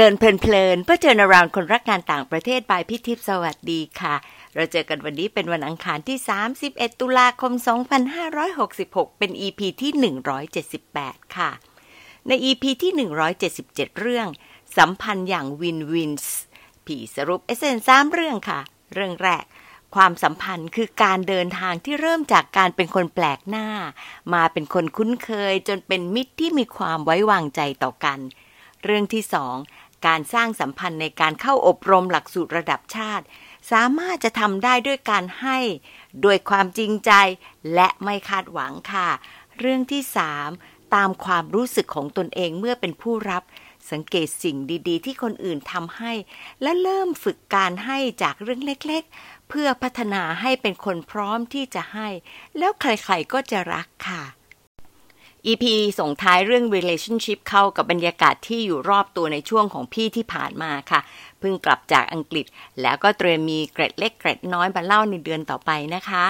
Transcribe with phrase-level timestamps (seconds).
[0.00, 4.14] เลินเพลินๆเพื่อเจอ around คนรักงานต่างประเทศบายพี่ทิพย์สวัสดีค่ะ
[4.54, 6.18] เราเจอกันวันนี้เป็นวันอังคารที่
[6.60, 7.52] 31 ตุลาคม
[8.36, 9.92] 2566 เป็น EP ที่
[10.64, 11.50] 178 ค่ะ
[12.28, 12.92] ใน EP ที่
[13.46, 14.28] 177 เรื่อง
[14.76, 16.38] สัมพันธ์อย่างวินวินส์
[16.86, 18.60] ผีสรุปเอเซนสามเรื่องค่ะ
[18.94, 19.44] เรื่องแรก
[19.94, 23.68] ความสัมพันธ์คือการเดินทางที่เริ่มจากการเป็นคนแปลกหน้า
[24.34, 28.20] มาเป็นคนคุ้นเคยจนเป็นมิตรที่มีความไว้วางใจต่อกัน
[28.84, 29.56] เรื่องที่สอง
[30.06, 33.24] การสร้างสัมพันธ์ในการเข้าอบรมหลักสูตรระดับชาติ
[33.72, 35.58] สามารถจะทำได้ด้วยการให้
[36.24, 37.12] ด้วยความจริงใจ
[37.74, 39.08] และไม่คาดหวังค่ะ
[39.58, 40.50] เรื่องที่สาม
[40.94, 43.42] ตามความรู้สึกของตนเองเมื่อเป็นผู้รับ
[43.90, 44.56] สังเกตสิ่ง
[44.88, 46.12] ดีๆ ที่คนอื่นทำให้
[46.62, 52.08] และเริ่มฝึกการให้จากเรื่องเล็กๆ เพื่อพัฒนาให้เป็นคนพร้อมที่จะให้
[52.58, 54.22] แล้วใครๆก็จะรักค่ะ
[55.46, 55.64] EP
[55.98, 61.00] ส่งท้ายเรื่อง relationship เข้ากับบรรยากาศที่อยู่รอบตัวในช่วงของพี่ที่ผ่านมาค่ะ
[61.38, 62.46] เพิ่งกลับจากอังกฤษ
[62.82, 66.24] แล้วก็เตรียมมีเกร็ดเล็กเกร็ดน้อยมาเล่าในเดือนต่อไปนะคะ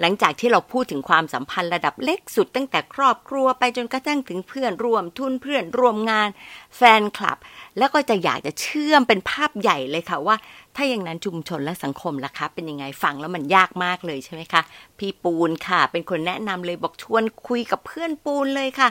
[0.00, 6.28] หลังจากที่เราพูดถึงความสัมพันธ์ระดับเล็กสุดตั้งแต่ครอบครัวไปจนกระทั่งถึงเพื่อนร่วมทุนเพื่อนร่วมงาน
[6.76, 7.38] แฟนคลับ
[7.78, 10.36] แล้วก็จะอยากจะเชื่อมเป็นภาพใหญ่เลยค่ะว่า
[10.76, 14.62] ถ้าอย่างนั้นชุมชนและสังคมล่ะคะเป็นยังไงฟังแล้วมันยากมากเลยใช่ไหมคะ
[14.98, 18.88] พี่ปูนค่ะ เป็นคนแนะนำเลยบอกชวนคุยกับเพื่อนปูนเลยค่ะ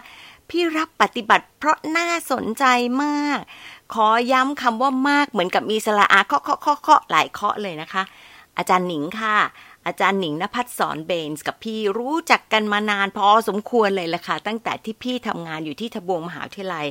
[0.49, 2.65] พี่รับปฏิบัติเพราะน่าสนใจ
[3.03, 3.39] มาก
[3.93, 8.03] ขอย้ำคำว่ามากเหมือนกับมีสระอาเคาะเคาะเคาะเคาะหลายเคาะเลยนะคะ
[8.57, 9.37] อาจารย์หนิงค่ะ
[9.87, 16.87] อาจารย์หนิงนภัสสอนเบนส์กับพี่รู้จักกันมานานพอสมควรเลยล่ะค่ะ ตั้งแต่ที่พี่ทำงานอยู่ที่ทบวงมหาวิทยาลัย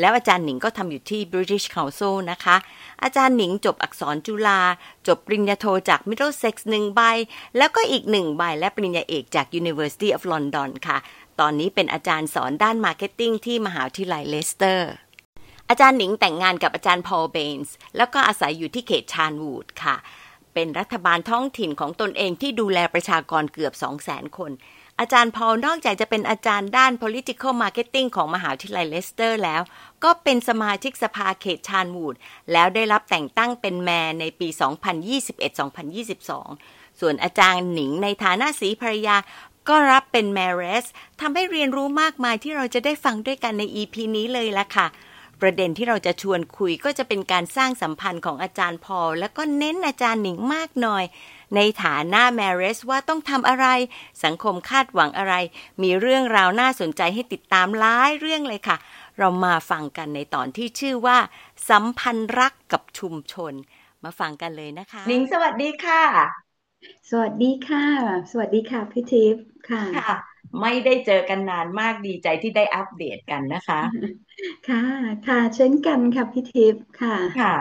[0.00, 2.56] แล้วอาจารย์หนิงก็ทำอยู่ที่ British Council นะคะ
[3.02, 4.60] อาจารย์หนิงจบอักษรจุฬา
[5.06, 7.00] จบปริญญาโทจาก Middlesex หนึ่งใบ
[7.56, 10.98] แล้วก็อีกหนึ่งใบและปริญญาเอกจาก University of London ค่ะ
[11.40, 14.90] ตอนนี้เป็นอาจารย์สอนด้าน marketing ที่มหาวิทยาลัยเลสเตอร์
[15.68, 19.96] อาจารย์หนิงแต่งงานกับอาจารย์พอลเบนส์แล้วก็อาศัยอยู่ที่เขตชานวูดค่ะ
[20.56, 24.50] เป็นรัฐบาลท้องถิ่นของตนเองที่ดูแลประชากรเกือบ 2 0 0 0 0 0 คน
[25.00, 29.62] อาจารย์พอลนอกจากจะเป็นอาจารย์ด้าน political marketing ของมหาวิทยาลัยเลสเตอร์แล้ว
[30.04, 32.16] ก็เป็นสมาชิกสภาเขตชานวูด
[32.52, 34.48] แล้วได้รับแต่งตั้งเป็นแมร์ในปี
[36.14, 39.16] 2021-2022 ส่วนอาจารย์หนิงในฐานะสีภรรยา
[39.68, 40.86] ก็รับเป็นแมรเรส
[41.20, 44.86] ทำให้เรียนรู้มากมายที่เราจะได้ฟังด้วยกันใน EP นี้เลยละค่ะ
[45.40, 51.04] ประเด็นที่เราจะชวนคุยก็จะเป็นการสร้างสัมพันธ์ของอาจารย์พอลและก็เน้นอาจารย์หนิงมากหน่อย
[51.56, 53.66] ในฐานะแมเรสว่าต้องทำอะไร
[54.24, 55.34] สังคมคาดหวังอะไร
[55.82, 58.76] มีเรื่องราวน่าสนใจให้ติดตามหลายเรื่องเลยค่ะ
[59.18, 61.18] เรามาฟังกันในตอนที่ชื่อว่า
[61.70, 63.52] สัมพันธ์รักกับชุมชน
[64.04, 66.02] มาฟังกันเลยนะคะหนิงสวัสดีค่ะ
[67.10, 67.86] สวัสดีค่ะ
[68.30, 73.80] สวัสดีค่ะพี่ทิพย์ค่ะค่ะ ไม่ได้เจอกันนานมากดีใจที่ได้อัปเดตกันนะคะ
[74.64, 74.82] ค่ะ
[75.26, 77.52] ค่ะ เช่นกันค่ะพี่ทิพย์ค่ะ ค่ะ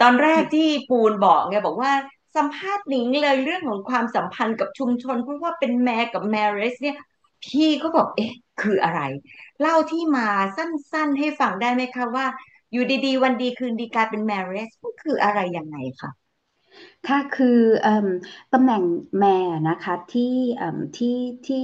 [0.00, 1.92] ตอนแรกที่ปูนบอกไงบอกว่า
[2.36, 6.96] สัมภาษณ์หนิงเลยเรื่องของความสัมพันธ์กับชุมชน เพราะว่าเป็นแมร์กับแมเรสเนี่ย
[7.44, 9.00] พี่ก็บอกเอ๊ะ คืออะไร
[9.60, 12.26] เล่าที่มาสั้นๆให้ฟังได้ไหมคะว่า
[12.72, 16.10] อยู่ดีๆ วันดีคืนดีกลายเป็นแมเรสมันคืออะไรยังไงคะ
[17.08, 17.60] ค่ะคือ
[18.52, 18.82] ตำแหน่ง
[19.18, 20.34] แมร์นะคะที่
[20.96, 21.16] ที่
[21.46, 21.62] ที่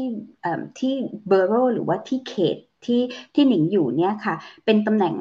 [0.79, 0.93] ที่
[1.27, 3.01] เบอร์โรหรือว่าที่เขตที่
[3.35, 5.15] ที่หนิงอยู่เนี่ยค่ะ เป็นตำแหน่ง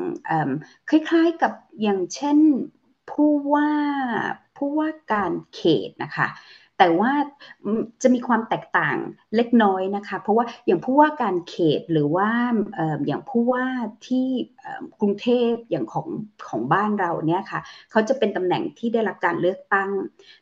[0.90, 2.38] คล้ายๆกับอย่างเช่น
[3.12, 3.72] ผู้ว่า
[4.58, 6.28] ผู้ว่าการเขตนะคะ
[6.84, 7.14] แต่ว่า
[8.02, 8.98] จะมีความแตกต่าง
[9.36, 12.30] เล็กน้อยนะคะ เพราะว่าอย่างผู้ว่าการเขตหรือว่า
[13.08, 13.66] อย่างผู้ว่า
[14.08, 14.28] ที่
[15.00, 16.08] กรุงเทพอย่างของ
[16.50, 17.60] ของบ้านเราเนี่ยค่ะ
[17.92, 19.90] เขาจะเป็นตำแหน่งที่ได้รับการเลือกตั้ง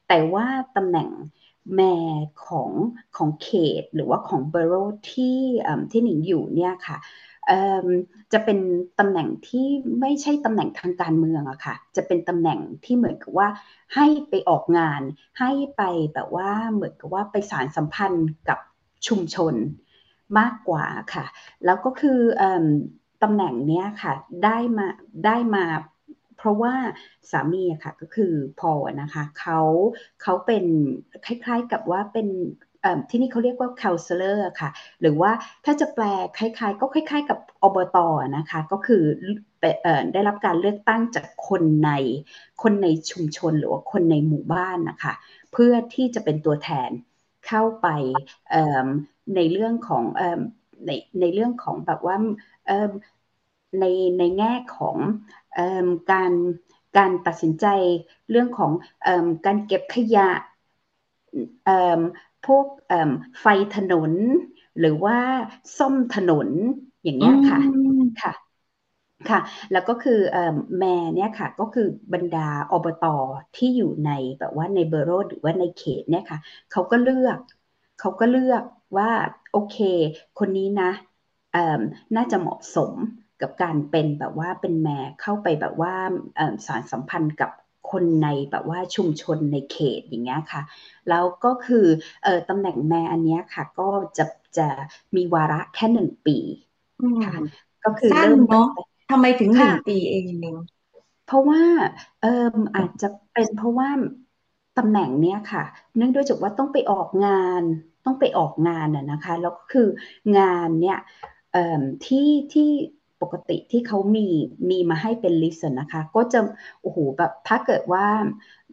[0.08, 0.46] แต่ว่า
[0.78, 1.10] ตำแหน่ง
[1.76, 1.96] แม่
[2.48, 2.72] ของ
[3.18, 3.50] ของเข
[3.82, 4.74] ตหรือว่าของเบอร์โร
[5.12, 5.40] ที่
[5.92, 6.98] ที่หนิงอยู่เนี่ยค่ะ
[8.34, 8.60] จะเป็น
[9.00, 9.68] ตำแหน่งที่
[10.00, 13.48] ไม่ใช่ตำแหน่งทางการเมืองอะค่ะ จะเป็นตำแหน่งที่เหมือนกับว่า
[13.96, 15.02] ให้ไปออกงาน
[15.40, 15.82] ให้ไป
[16.14, 18.60] แบบว่าเหมือนกับว่าไปสารสัมพันธ์กับ
[19.08, 19.56] ชุมชน
[20.40, 21.26] มากกว่าค่ะ
[21.66, 22.20] แล้วก็คือ
[23.24, 24.14] ตำแหน่งเนี้ยค่ะ
[24.44, 24.88] ได้มา
[25.26, 25.66] ได้มา
[26.38, 26.74] เพราะว่า
[27.32, 29.60] สามีอะค่ะก็คือพอนะคะเขา
[30.22, 30.66] เขาเป็น
[31.26, 32.28] คล้ายๆกับว่าเป็น
[33.10, 34.70] ที่นี่เขาเรียกว่า counselor ค่ะ
[35.02, 35.32] หรือว่า
[35.66, 36.06] ถ้าจะแปล
[36.38, 37.98] คล้ายๆ ก็คล้าย ๆ กับอบต
[38.38, 39.04] นะคะ ก็คือ
[40.14, 41.92] ได้รับการเลือกตั้งจากคนใน
[42.62, 45.14] คนในชุมชนหรือว่าคนในหมู่บ้านนะคะ
[45.52, 46.90] เพื่อที่จะเป็นตัวแทน
[47.48, 47.88] เข้าไป
[49.36, 50.04] ในเรื่องของ
[50.86, 50.92] ใน
[51.22, 52.16] ในเรื่องของแบบว่า
[53.80, 53.86] ใน
[54.20, 54.98] ในแง่ของ
[56.12, 56.32] การ
[56.98, 57.66] การตัดสินใจ
[58.30, 58.72] เรื่องของ
[59.46, 60.30] การเก็บขยะ
[62.44, 62.66] พวก
[63.42, 64.14] ไฟถนน
[64.80, 65.18] หรือว่า
[65.78, 66.50] ซ่อมถนน
[67.04, 67.60] อย่างเงี้ยค่ะ
[68.22, 68.32] ค่ะ
[69.30, 69.40] ค่ะ
[69.72, 70.14] แล้วก็คือ
[70.80, 71.84] แม่เนี่ยค่ะ ก็คือ
[72.14, 72.40] บรรดา
[72.72, 73.10] อบตอ
[73.56, 74.10] ที่อยู่ใน
[74.40, 76.40] แบบว่าในเบอร์โรหรือว่าในเขตเนี่ยค่ะ
[76.70, 77.40] เขาก็เลือก
[77.98, 78.64] เขาก็เลือก
[78.98, 79.08] ว่า
[79.52, 79.76] โอเค
[80.36, 80.86] คนนี้นะ
[82.16, 82.94] น่าจะเหมาะสม
[83.42, 85.94] กับการเป็นแบบว่าเป็นแม่เข้าไปแบบว่า
[86.68, 87.50] สารสัมพันธ์กับ
[87.92, 90.62] คนในแบบว่าชุมชนในเขตอย่างเงี้ยค่ะ
[91.10, 91.86] แล้วก็คือ
[92.50, 94.26] ตำแหน่งแม่อันนี้ค่ะ ก็จะ
[94.58, 94.68] จะ
[95.16, 96.38] มีวาระแค่หนึ่งปี
[97.26, 97.36] ค่ะ
[97.86, 98.68] ก็คือเริ่มเนาะ
[99.12, 100.56] ทำไมถึงหนึ่งปีเอง
[101.26, 101.62] เพราะว่า
[102.22, 103.90] เอออาจจะเป็นเพราะว่า
[104.78, 105.64] ตำแหน่งเนี้ยค่ะ
[105.96, 107.64] เนื่องด้วยจากว่าต้องไปออกงาน
[108.06, 109.88] ต้องไปออกงานน่ะนะคะ แล้วก็คือ
[110.38, 111.00] งานเนี่ย
[112.06, 112.70] ที่ที่
[113.22, 114.28] ปกติที่เขามี
[114.70, 116.40] มีมาให้เป็นลิสต์นะคะ ก็จะ
[116.82, 118.06] โอ้โหแบบถ้าเกิดว่า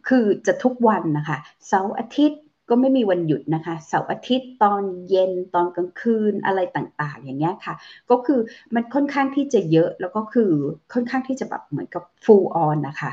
[0.07, 1.37] คือจะทุกวันนะคะ
[1.67, 7.75] เสาร์อาทิตย์ก็ไม่มีวันหยุดนะคะเสาร์อาทิตย์ตอนเย็นตอนกลางคืนอะไรต่างๆ อย่างเงี้ยค่ะ
[8.09, 8.39] ก็คือ
[8.75, 10.51] มันค่อนข้างที่จะเยอะแล้วก็คือ
[10.93, 13.11] ค่อนข้างที่จะแบบเหมือนกับ full on นะคะ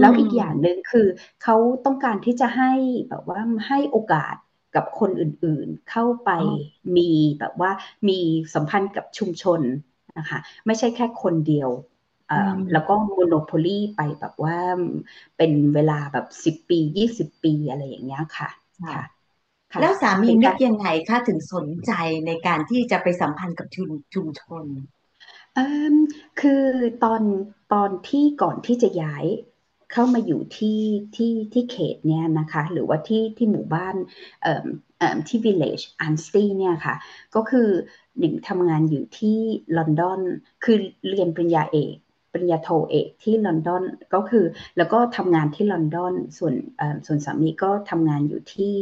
[0.00, 1.06] แล้วอีกอย่างหนึ่งคือ
[1.42, 2.72] เขาต้องการที่จะให้
[3.08, 4.34] แบบว่าให้โอกาส
[4.76, 6.30] กับคนอื่นๆ เข้าไป
[6.96, 7.70] มีแบบว่า
[8.08, 8.18] มี
[8.54, 9.60] สัมพันธ์กับชุมชน
[10.18, 11.70] นะคะ ไม่ใช่แค่คนเดียว
[12.72, 14.56] แล้วก็โมโนโพลีไปแบบว่า
[15.36, 18.48] เป็นเวลาแบบสิบปียี่สิบปีอะไรอย่างเงี้ยค่ะ
[18.84, 19.02] ค่ะ
[19.80, 21.92] แล้วสามีนึกยังไงคะถึงสนใจ
[22.26, 24.64] ในการที่จะไปสัมพันธ์กับชุมชุมชน
[26.40, 26.64] คือ
[27.04, 27.22] ตอน
[27.72, 29.24] ตอนที่ก่อนที่จะย้าย
[29.92, 30.80] เข้ามาอยู่ที่
[31.16, 33.96] ที่ที่เขตเนี่ยนะคะหรือว่าที่ที่หมู่บ้าน
[35.28, 36.96] ที่ village a n s t e y เนี่ยค่ะ
[37.34, 37.68] ก็คือ
[38.18, 39.38] หนึ่งทำงานอยู่ที่
[39.76, 40.20] ลอนดอน
[40.64, 40.76] คือ
[41.08, 41.96] เรียนปริญญาเอก
[42.36, 43.82] ปริญญาโทเอกที่ลอนดอน
[44.14, 44.44] ก็คือ
[44.76, 46.54] แล้วก็ทำงานที่ลอนดอนส่วน
[47.06, 48.76] ส่วนสามีก็ทำงานอยู่ที่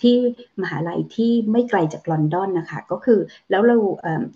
[0.00, 0.14] ที่
[0.62, 3.20] มหาลัยที่ไม่ไกลจากลอนดอนนะคะ ก็คือ
[3.50, 3.76] แล้วเรา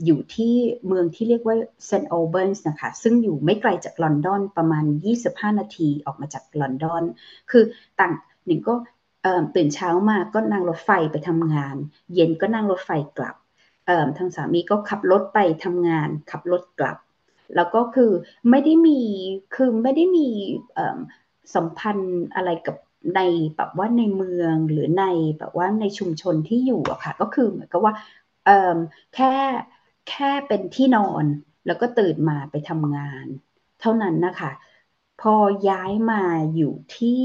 [0.04, 0.54] อยู่ที่
[0.86, 1.56] เมืองที่เรียกว่า
[1.86, 4.84] เซนต์โอเบิร์นส์นะคะ ซึ่งอยู่ไม่ไกลจากลอนดอนประมาณ
[5.22, 7.02] 25 นาทีออกมาจากลอนดอน
[7.50, 7.64] คือ
[8.00, 8.12] ต่าง
[8.46, 8.74] หนึ่งก็
[9.56, 11.76] ตื่นเช้ามาก็นั่งรถไฟไปทำงาน
[12.14, 13.36] เย็นก็นั่งรถไฟกลับ
[14.18, 16.98] ทางสามีก็ขับรถไปทำงาน ขับรถกลับ
[17.54, 18.12] แล้วก็คือ
[18.50, 19.00] ไม่ได้มี
[19.54, 20.28] คือไม่ได้มี
[21.54, 22.76] สัมพันธ์อะไรกับ
[23.16, 23.20] ใน
[23.56, 25.04] แบบว่าในเมืองหรือใน
[25.38, 27.94] แบบว่าในชุมชนที่อยู่อะค่ะ ก็คือเหมือนกับว่า
[29.14, 29.34] แค่
[30.08, 31.24] แค่เป็นที่นอน
[31.66, 33.26] แล้วก็ตื่นมาไปทำงาน
[33.80, 34.52] เท่านั้นนะคะ
[35.20, 35.34] พอ
[35.68, 36.22] ย้ายมา
[36.54, 37.24] อยู่ที่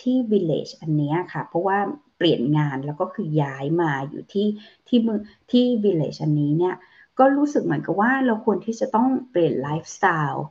[0.00, 1.78] ที่วิลเลจอันนี้ค่ะ เพราะว่า
[2.16, 4.46] เปลี่ยนงานแล้วก็คือย้ายมาอยู่ที่
[4.88, 5.18] ที่มือ
[5.50, 6.74] ที่วิลเลจอันนี้เนี่ย
[7.18, 10.46] ก็รู้สึกเหมือนกับว่าเราควรที่จะต้องเปลี่ยนไลฟ์สไตล์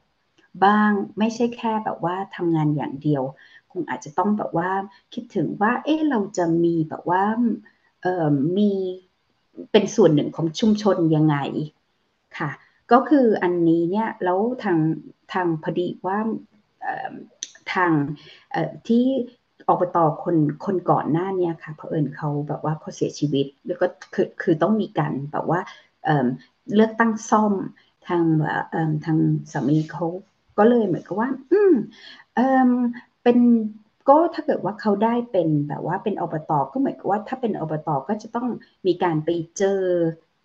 [0.65, 3.23] บ้างไม่ใช่แค่แบบว่าทำงานอย่างเดียว
[3.71, 4.69] คงอาจจะต้องแบบว่า
[5.13, 7.23] คิดถึงว่า เอ๊ะเราจะมีแบบว่า
[8.01, 8.27] เอ่อ
[8.57, 8.71] มี
[9.71, 11.38] เป็นส่วนหนึ่งของชุมชนยังไง
[12.38, 12.51] ค่ะ
[12.91, 14.77] ก็คืออันนี้เนี่ยแล้วทาง
[15.33, 16.17] ทางพอดีว่า
[17.73, 17.91] ทาง
[18.88, 19.06] ที่
[19.69, 20.35] อบตคน
[20.65, 25.59] คนก่อนหน้านี้ค่ะเผอิญเขาแบบว่าเขาเสียชีวิต แล้วก็คือคือต้องมีการแบบว่า
[26.75, 27.53] เลือกตั้งซ่อม
[28.07, 28.23] ทาง
[29.06, 29.17] ทาง
[29.51, 30.06] สามีเขา
[30.57, 31.73] ก็เลยเหมือนกับว่า อืม
[32.35, 32.71] เออ
[33.23, 33.38] เป็น
[34.09, 38.48] ก็ถ้าเกิดว่าเขาได้เป็นแบบว่าเป็นอบตก็เหมือนกับว่าถ้าเป็นอบตก็จะต้อง
[38.88, 39.81] มีการไปเจอ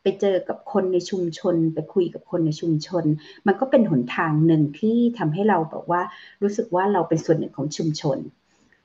[0.02, 3.04] ไปเจอกับคนในชุมชน ไปคุยกับคนในชุมชน
[3.46, 6.02] มันก็เป็นหนทางหนึ่งที่ทำให้เราแบบว่า
[6.42, 8.18] รู้สึกว่าเราเป็นส่วนหนึ่งของชุมชน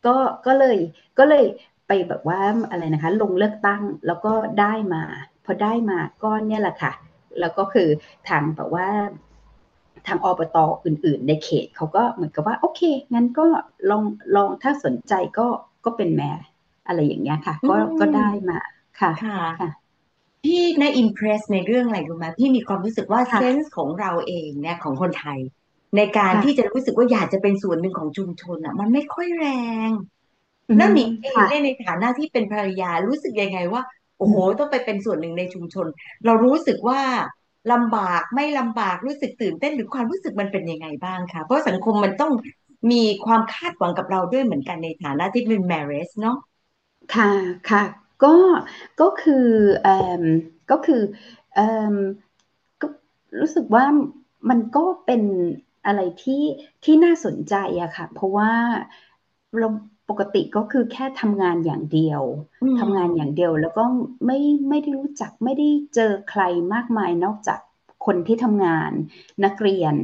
[0.05, 0.15] ก็
[0.45, 0.77] ก็เลย
[1.19, 1.45] ก็เลย
[1.87, 2.39] ไปแบบว่า
[2.69, 5.03] อะไรนะคะ ลงเลือกตั้งแล้วก็ได้มา
[5.45, 6.91] พอได้มาก็เนี่ยแหละค่ะ
[7.39, 7.89] แล้วก็คือ
[8.29, 8.87] ทางแบบว่า
[10.07, 12.81] ทางอบตออื่น ๆ ในเขตเขาก็เหมือนกับว่า โอเค
[13.13, 13.45] งั้นก็
[13.89, 14.03] ลอง
[14.35, 15.47] ลองถ้าสนใจก็
[15.85, 16.31] ก็เป็นแม่
[16.87, 18.59] อะไรอย่างเงี้ยค่ะ ก็ก็ได้มา
[19.01, 19.11] ค่ะ
[19.59, 19.69] ค่ะ
[20.43, 25.39] พี่น่าอิมเพรสในเรื่องอะไรรู้ไหมพี่มีความรู้สึกว่าเซนส์ของเราเองเนี่ยของคนไทย
[25.97, 29.45] ในการที่จะรู้สึกว่าอยากจะเป็นส่วนหนึ่งของชุมชนอะ มันไม่ค่อยแร
[29.87, 29.89] ง
[30.79, 31.27] นั่นนี่เอ
[31.59, 33.81] งในฐานะที่เป็นภรรยารู้สึกยังไงว่า
[34.17, 35.87] โอ้โห ต้องไปเป็นส่วนหนึ่งในชุมชน
[36.25, 37.01] เรารู้สึกว่า
[37.71, 42.31] ลำบากไม่ลำบากรู้สึกตื่นเต้นหรือความรู้สึกมันเป็นยังไงบ้างคะเพราะสังคมมันต้อง
[42.91, 46.37] มีความคาดหวังกับเราด้วยเหมือนกันในฐานะที่เป็น marriage เนาะ
[47.15, 47.31] ค่ะ
[47.69, 47.83] ค่ะ
[48.23, 48.35] ก็
[49.01, 49.45] ก็คือ
[49.81, 49.89] เอ่
[50.21, 50.23] อ
[50.71, 51.01] ก็คือ
[51.55, 51.95] เอ่อ
[52.81, 52.87] ก็
[53.39, 53.85] รู้สึกว่า
[54.49, 55.21] มันก็เป็น
[55.85, 56.43] อะไรที่
[56.83, 58.51] ที่น่าสนใจอะค่ะ เพราะว่า
[59.57, 59.67] เรา
[60.09, 62.21] ปกติก็คือแค่ทำงานอย่างเดียว
[62.79, 63.83] ทำงานอย่างเดียวแล้วก็
[64.25, 66.41] ไม่ไม่ได้รู้จักไม่ได้เจอใคร
[66.73, 67.59] มากมายนอกจาก
[68.05, 68.91] คนที่ทำงาน
[69.45, 69.95] นักเรียน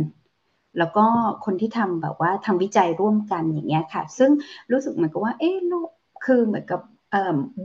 [0.78, 1.06] แล้วก็
[1.46, 4.32] คนที่ทำแบบว่าทำวิจัยร่วมกันอย่างเงี้ยค่ะ ซึ่ง
[4.72, 5.58] รู้สึกเหมือนกับว่า เอ๊ะ
[6.26, 6.82] คือเหมือนกับ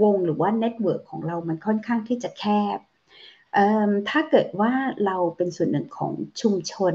[0.02, 2.45] วงหรือว่า network ของเรามันค่อนข้างที่จะแค
[2.76, 2.78] บ
[4.09, 4.73] ถ้าเกิดว่า
[5.07, 6.95] เราเป็นส่วนหนึ่งของชุมชน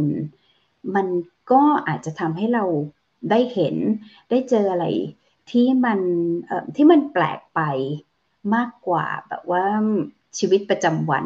[0.95, 1.07] มัน
[1.51, 2.65] ก็อาจจะทำให้เรา
[3.29, 3.75] ได้เห็น
[4.29, 4.86] ได้เจออะไร
[5.51, 6.00] ที่มัน
[6.75, 7.60] ที่มันแปลกไป
[8.55, 9.65] มากกว่าแบบว่า
[10.39, 11.25] ชีวิตประจำวัน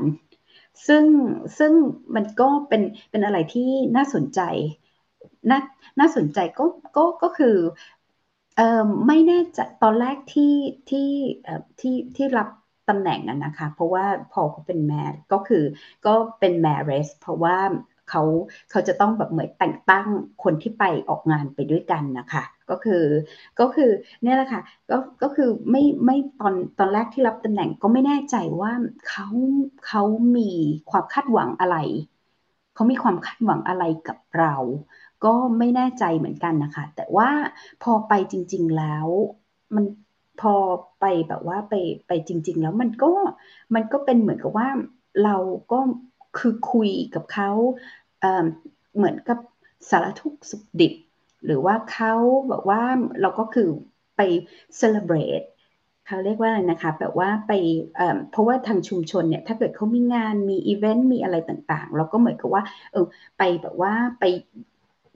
[0.88, 1.05] ซึ่ง
[1.58, 1.74] ซึ่ง
[2.15, 4.39] มันก็เป็นเป็นอะไรที่น่าสนใจ
[5.50, 5.60] น่า
[6.00, 6.65] น่าสนใจก็
[6.96, 7.55] ก็ก็คือ
[8.55, 8.63] เออ
[9.08, 10.53] ไม่แน่ใจตอนแรกที่
[10.89, 11.10] ที่
[11.79, 12.48] ที่ที่รับ
[12.89, 15.63] ตำแหน่งนั้นนะคะ เพราะว่าพอเขาเป็นแมรก็คือ
[16.05, 17.58] ก็เป็นแมรเรสเพราะว่า
[18.09, 18.21] เขา
[18.71, 20.07] เขาจะต้องแบบเหมือนแต่งตั้ง
[20.43, 23.03] คนที่ไปออกงานไปด้วยกันนะคะ ก็คือ
[23.59, 23.89] ก็คือ
[24.24, 28.71] เนี่ยแหละค่ะก็ก็คือไม่ไม่ตอนตอนแรกที่รับตำแหน่งก็ไม่แน่ใจว่า
[29.09, 29.27] เขา
[29.88, 30.03] เขา
[30.38, 30.50] มี
[30.91, 31.77] ความคาดหวังอะไร
[32.74, 34.55] เขามีความคาดหวังอะไรกับเรา
[35.25, 37.29] ก็ไม่แน่ใจเหมือนกันนะคะ แต่ว่า
[37.83, 39.07] พอไปจริง ๆแล้ว
[39.75, 39.85] มัน
[40.41, 40.55] พอ
[41.00, 41.74] ไปแบบว่าไป
[42.07, 43.12] ไปจริง ๆ แล้วมันก็
[43.75, 44.69] มันก็เป็นเหมือนกับว่า
[45.24, 45.35] เรา
[45.71, 45.79] ก็
[46.37, 47.51] คือคุยกับเขา
[48.95, 49.39] เหมือนกับ
[49.89, 50.93] สารทุกสุขดิบ
[51.45, 52.13] หรือว่าเขา
[52.49, 52.81] แบบว่า
[53.21, 53.67] เราก็คือ
[54.15, 54.21] ไป
[54.79, 55.45] celebrate
[56.07, 57.51] เขาเรียกว่าอะไรนะคะแบบว่าไป
[58.31, 63.05] เพราะว่าทางชุมชนเนี่ยถ้าเกิดเขามีงานมีอีเวนต์มีอะไรต่างๆ เราก็เหมือนกับว่าเออ
[63.37, 64.23] ไปแบบว่าไป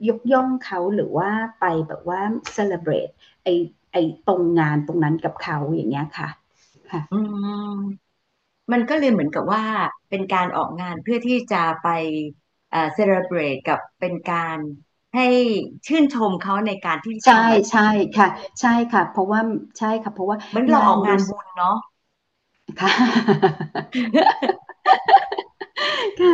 [0.08, 2.20] ยกย่องเขาหรือว่าไปแบบว่า
[2.56, 3.12] celebrate
[3.44, 3.48] ไอ
[3.92, 3.96] ไอ
[4.28, 6.28] ตรงงานตรงนั้นกับเขาอย่างเงี้ยค่ะ
[6.90, 7.00] ค่ะ
[8.72, 9.64] มันก็เลยเหมือนกับว่า
[10.10, 11.88] เป็นการออกงานเพื่อที่จะไป
[12.70, 14.58] เอ่อ celebrate กับเป็นการ
[15.14, 15.26] ให้
[15.86, 18.28] ชื่นชมเขาในการที่ใช่ใช่ค่ะ
[18.60, 19.40] ใช่ค่ะ เพราะว่า
[19.78, 21.76] ใช่ค่ะเพราะว่ามันเราออกงานบุญเนาะ
[22.80, 22.90] ค่ะ
[26.20, 26.32] ค่ะ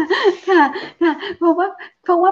[0.49, 0.63] ค่ะ
[1.01, 1.69] ค่ะเพราะว่า
[2.03, 2.31] เพราะว่า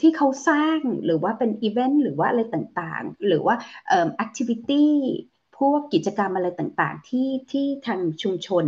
[0.00, 3.54] ที่เขาสร้างหรือว่าเป็นอีเวนต์หรือว่าอะไรต่างๆ หรือว่า
[4.16, 4.92] activity
[5.58, 8.66] พวกกิจกรรมอะไรต่างๆ ที่ที่ทางชุมชน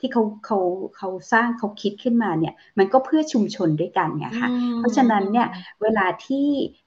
[0.00, 0.58] ที่เขาเขา
[0.96, 5.48] เขาสร้างเขาคิดขึ้นมาเนี่ยมันก็เพื่อชุมชนด้วยกันไงค่ะเพราะฉะนั้นเนี่ย
[5.82, 6.46] เวลาที่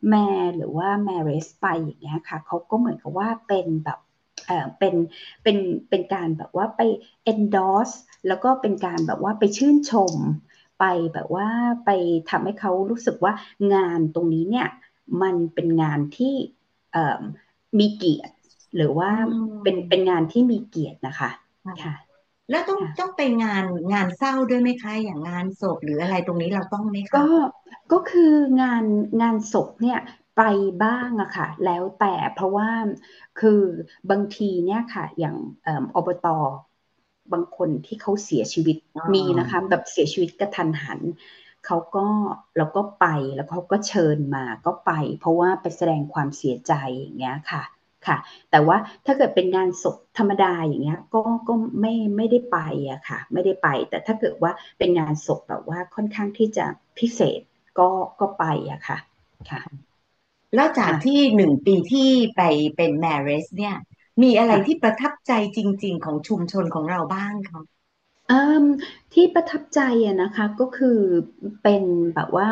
[0.10, 4.00] แม่หรือว่าแมเรสไปอย่างเงี้ยค่ะเขาก็เหมือนกับว่าเป็นแบบ
[4.48, 4.96] เออเป็น
[5.44, 5.58] เป็น
[5.90, 6.82] เป็นการแบบว่าไป
[7.32, 7.96] endorse
[8.28, 10.14] แล้วก็เป็นการแบบว่าไปชื่นชม
[10.80, 11.48] ไปแบบว่า
[11.86, 11.90] ไป
[12.30, 13.34] ทำให้เขารู้สึกว่า
[13.74, 14.68] งานตรงนี้เนี่ย
[15.22, 16.34] มันเป็นงานที่
[17.80, 18.35] มีเกียรติ
[18.76, 19.10] หรือว่า
[19.64, 21.30] เป็นเป็นงานที่มีเกียรตินะคะ
[21.84, 21.94] ค่ะ
[22.50, 27.26] แล้วต้องต้องไปงานงานเศร้าด้วยไหมคะอย่างงานศพหรืออะไรตรงนี้เราต้องไหมคะก็
[27.92, 28.84] ก็คืองาน
[29.22, 30.00] งานศพเนี่ย
[30.38, 30.42] ไป
[30.84, 32.70] บ้างอะค่ะ แล้วแต่เพราะว่า
[33.40, 33.62] คือ
[34.10, 35.36] บางทีเนี่ยค่ะ อย่าง
[35.96, 36.28] อบต
[37.34, 38.78] บางคนที่เขาเสียชีวิต
[39.14, 41.02] มีนะคะแบบเสียชีวิตกระทันหัน
[41.66, 42.08] เขาก็
[42.58, 43.06] เราก็ไป
[43.36, 47.64] แล้วเขาก็เชิญมาก็ไป เพราะว่าไปแสดงความเสียใจอย่างเงี้ยค่ะ
[48.08, 48.18] ค่ะ
[48.52, 52.58] แต่ว่าถ้าเกิดเป็นงานศพธรรมดาอย่างเงี้ยก็ก็ไม่ไม่ได้ไป
[52.92, 56.66] อะค่ะ ไม่ได้ไป แต่ถ้าเกิดว่าเป็นงานศพแบบว่าค่อนข้างที่จะ
[57.00, 57.42] พิเศษ
[57.80, 58.98] ก็ก็ไปอะค่ะ
[59.52, 59.62] ค่ะ
[60.56, 62.42] แล้วจากที่หนึ่งปีที่ไป
[62.76, 63.76] เป็นแมริสเนี่ย
[64.24, 67.62] มีอะไรที่ประทับใจจริง ๆ ของชุมชนของเราบ้างคะ
[69.14, 71.00] ที่ประทับใจอะนะคะก็คือ
[71.64, 71.84] เป็น
[72.16, 72.48] แบบว่า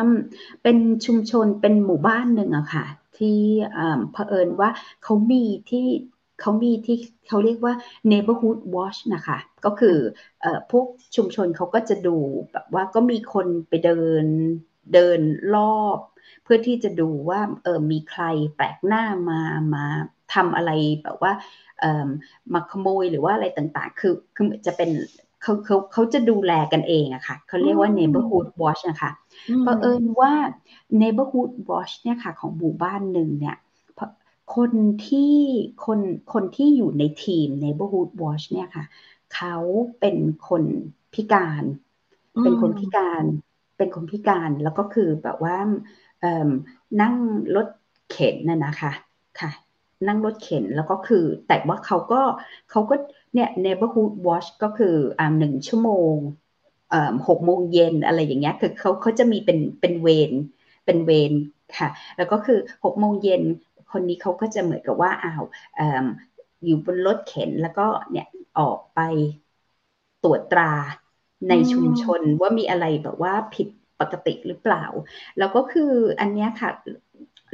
[0.62, 2.84] เป็นชุมชนเป็นหมู่บ้านหนึ่งอะค่ะ
[3.18, 3.38] ที่
[4.12, 4.70] เผอิญว่า
[5.02, 5.86] เขามีที่
[6.40, 6.96] เขามีที่
[7.28, 7.74] เขาเรียกว่า
[8.10, 9.96] neighborhood watch นะคะ ก็คือ
[10.44, 12.16] อพวกชุมชนเขาก็จะดู
[12.52, 14.24] แบบว่าก็มีคนไปเดิน
[14.94, 15.20] เดิน
[15.54, 15.98] รอบ
[16.44, 18.22] เพื่อที่จะดูว่าเออมีใคร
[18.56, 19.40] แปลกหน้ามา
[19.74, 19.84] มา
[20.34, 20.70] ทำอะไร
[21.02, 21.32] แบบว่า
[22.54, 24.90] มาขโมยหรือว่าอะไรต่างๆ คือคือจะเป็น
[25.44, 29.10] เขาเขาเขาจะดูแลกันเองอะค่ะเขาเรียกว่า neighborhood watch นะคะ
[29.60, 30.32] เพราะเอิญว่า
[31.00, 33.56] neighborhood watch เนี่ยค่ะ ของหมู่บ้านหนึ่งเนี่ย
[34.56, 34.72] คน
[35.06, 35.34] ที่
[35.86, 36.00] คน
[36.32, 38.84] คนที่อยู่ในทีม neighborhood watch เนี่ยค่ะ
[39.34, 39.56] เขา
[40.00, 40.16] เป็น
[40.48, 40.64] คน
[41.14, 41.64] พิการ
[42.42, 43.24] เป็นคนพิการ
[43.76, 45.56] เป็นคนพิการแล้วก็คือแบบว่า
[47.00, 47.14] นั่ง
[47.56, 47.68] รถ
[48.10, 48.92] เข็นน่ะนะคะ
[49.40, 49.50] ค่ะ
[50.08, 52.20] นั่งรถเข็นแล้วก็คือแต่ว่าเขาก็
[52.70, 56.16] เขาก็เนี่ย neighborhood watch ก็คืออ่าหนึ่งชั่วโมง
[57.28, 60.32] หกโมงเย็นอะไรอย่างเงี้ยคือเขาเขาจะมีเป็นเป็นเวร
[60.84, 61.32] เป็นเวร
[61.78, 63.42] ค่ะ แล้วก็คือหกโมงเย็น
[63.92, 65.42] คนนี้เขาก็จะเหมือนกับว่าอ้าว
[66.64, 68.26] อยู่บนรถเข็นแล้วก็เนี่ย
[68.58, 69.00] ออกไป
[70.24, 70.72] ตรวจตรา
[71.48, 73.68] ในชุมชนว่ามีอะไรแบบว่าผิด
[74.00, 74.84] ปกติหรือเปล่า
[75.38, 76.70] แล้วก็คืออันเนี้ยค่ะ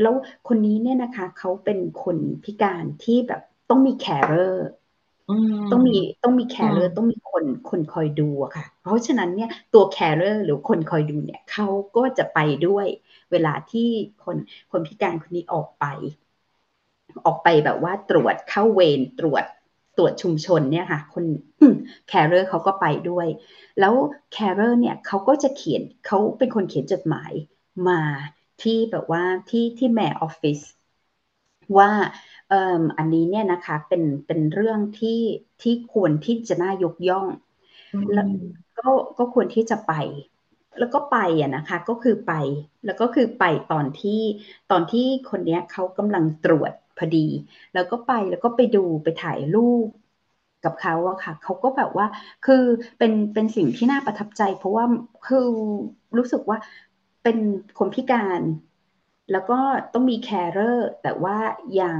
[0.00, 0.14] แล้ว
[0.48, 4.66] คนนี้เนี่ยนะคะเขาเป็นคนพิการที่แบบต้องมี carer
[5.70, 12.86] ต้องมีต้องมี carer ต้องมีคนคนคอยดูอะค่ะ เพราะฉะนั้นเนี่ยตัว carer หรือคนคอยดูเนี่ยเขาก็จะไปด้วย
[13.30, 13.88] เวลาที่
[14.24, 14.36] คน
[14.70, 15.84] คนพิการคนนี้ออกไป
[17.26, 19.44] ออกไปแบบว่าตรวจเข้าเวรตรวจ
[19.96, 21.24] ตรวจชุมชนเนี่ยค่ะคน
[22.08, 23.26] แคร์เรอร์เขาก็ไปด้วย
[23.80, 23.94] แล้ว
[24.32, 27.32] แคร์เรอร์เนี่ยเขาก็จะเขียนเขาเป็นคนเขียนจดหมาย
[27.88, 28.00] มา
[28.62, 30.58] ที่แบบว่าที่ที่แม่ออฟฟิศ
[31.78, 31.90] ว่า
[32.98, 35.20] อันนี้เนี่ยนะคะเป็นเป็นเรื่องที่
[35.62, 37.26] ที่ควรที่จะน่ายกย่อง
[38.14, 38.26] แล้ว
[38.78, 39.92] ก็ก็ควรที่จะไป
[40.78, 42.32] แล้วก็ไปอะนะคะก็คือไป
[42.84, 44.20] แล้วก็คือไปตอนที่
[44.70, 47.26] ตอนที่คนเนี้ยเขากำลังตรวจพอดี
[47.74, 49.88] แล้วก็ไปแล้วก็ไปดูไปถ่ายรูป
[50.64, 52.06] กับเขาอะค่ะเขาก็แบบว่า
[52.46, 52.64] คือ
[52.98, 54.84] เป็นเป็นสิ่งที่น่าประทับใจ เพราะว่า
[55.26, 55.46] คือ
[56.18, 56.58] รู้สึกว่า
[57.22, 57.38] เป็น
[57.78, 58.40] คนพิการ
[59.32, 59.58] แล้วก็
[59.92, 61.36] ต้องมีแคร์เรอร์แต่ว่า
[61.80, 61.98] ยัง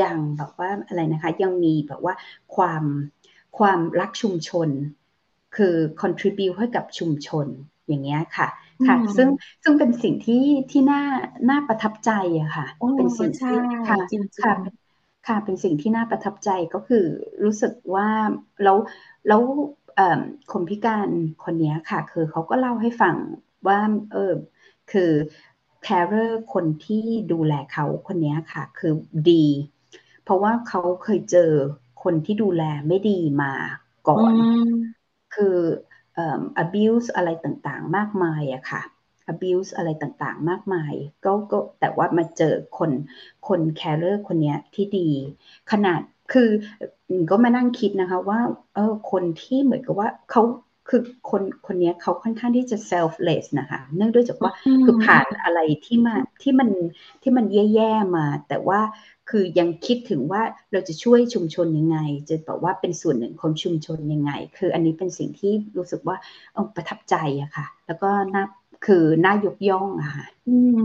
[0.00, 2.14] ยังแบบว่าอะไรนะคะ ยังมีแบบว่า
[2.54, 2.84] ความ
[3.58, 4.68] ความรักชุมชน
[5.56, 7.46] คือ contribu ให้กับชุมชน
[7.86, 8.48] อย่างเงี้ยค่ะ
[8.88, 9.28] ค่ะ ซึ่ง
[9.62, 11.02] ซึ่งเป็นสิ่งที่ที่น่า
[11.50, 12.10] น่าประทับใจ
[12.40, 13.56] อะค่ะ เป็นสิ่งที่
[13.88, 13.98] ค่ะ
[14.44, 14.54] ค่ะ
[15.26, 17.04] ค่ะเป็นสิ่งที่น่าประทับใจก็คือ
[17.44, 18.08] รู้สึกว่า
[18.62, 18.76] แล้ว
[19.28, 19.42] แล้ว
[20.52, 21.08] คนพิการ
[21.44, 23.16] คนนี้ค่ะ คือเขาก็เล่าให้ฟัง
[23.66, 23.78] ว่า
[24.12, 24.32] เออ
[24.92, 25.10] คือ
[25.82, 28.92] แคร์เรอร์คนที่ดูแลเขาคนนี้ค่ะคือ
[29.30, 29.46] ดี
[30.22, 31.52] เพราะว่าเขาเคยเจอ
[32.02, 33.52] คนที่ดูแลไม่ดีมา
[34.08, 34.34] ก่อน
[35.34, 35.56] คือ
[36.62, 38.82] abuse อะไรต่างๆ มากมายอะค่ะ
[39.32, 40.92] abuse อะไรต่างๆ มากมาย
[41.24, 42.92] ก็ก็แต่ว่ามาเจอคน
[43.48, 45.08] คนแคร์เรอร์คนนี้ที่ดี
[45.70, 46.00] ขนาด
[46.32, 46.50] คือ
[47.30, 48.40] ก็มานั่งคิดนะคะว่า
[48.74, 50.42] เออคนที่เหมือนกับว่าเขา
[50.92, 54.52] คือคนคนนี้เขาค่อนข้างที่จะ selfless นะคะ เนื่องด้วยจากว่า
[54.84, 56.68] คือผ่านอะไรที่มาที่มัน
[57.22, 58.80] ที่มันแย่ๆมา แต่ว่า
[59.30, 66.16] คือยังคิดถึงว่าเราจะช่วยชุมชนยังไง จะบอกว่าเป็นส่วนหนึ่งของชุมชนยังไง คืออันนี้เป็นสิ่งที่รู้สึกว่า
[66.76, 68.44] ประทับใจอะค่ะ แล้วก็น่า
[68.86, 70.82] คือน่ายกย่องอะค่ะอืม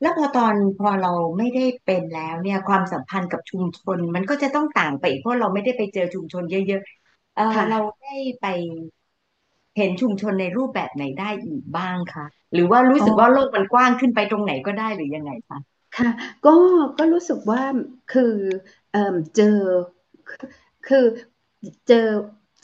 [0.00, 8.44] แล้วพอตอนพอเราไม่ได้เป็นแล้วเนี่ยความสัมพันธ์กับชุมชน มันก็จะต้องต่างไปเพราะเราไม่ได้ไปเจอชุมชนเยอะๆเออเราได้ไป
[9.80, 15.58] เห็นชุมชนในรูปแบบไหนได้อีกบ้างคะหรือว่ารู้สึกว่าโลกมันกว้างขึ้นไปตรงไหนก็ได้หรือยังไงคะ
[15.96, 16.08] ค่ะ
[16.44, 16.50] ก็
[16.98, 17.62] ก็รู้สึกว่า
[18.08, 18.34] คือ
[18.90, 18.96] เอ
[19.34, 19.44] เจอ
[20.86, 21.04] คือ
[21.88, 22.08] เจอ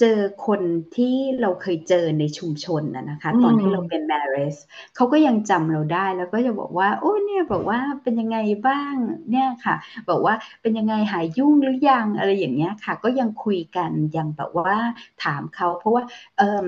[0.01, 0.63] เจอคน
[0.97, 4.57] ที่เราเคยเจอในชุมชนนะนะคะ ตอนที่เราเป็นแมรส
[4.95, 8.95] เขาก็ยังจำเราได้แล้วก็จะบอกว่า โอ้เนี่ยบอกว่าเป็นยังไงบ้าง
[9.31, 9.77] เนี่ยค่ะ
[10.11, 14.77] บอกว่าเป็นยังไงหายยุ่งหรือยังอะไรอย่างเงี้ยค่ะ ก็ยังคุยกันยังแบบว่า
[15.25, 16.03] ถามเขาเพราะว่า
[16.37, 16.65] เอ่อ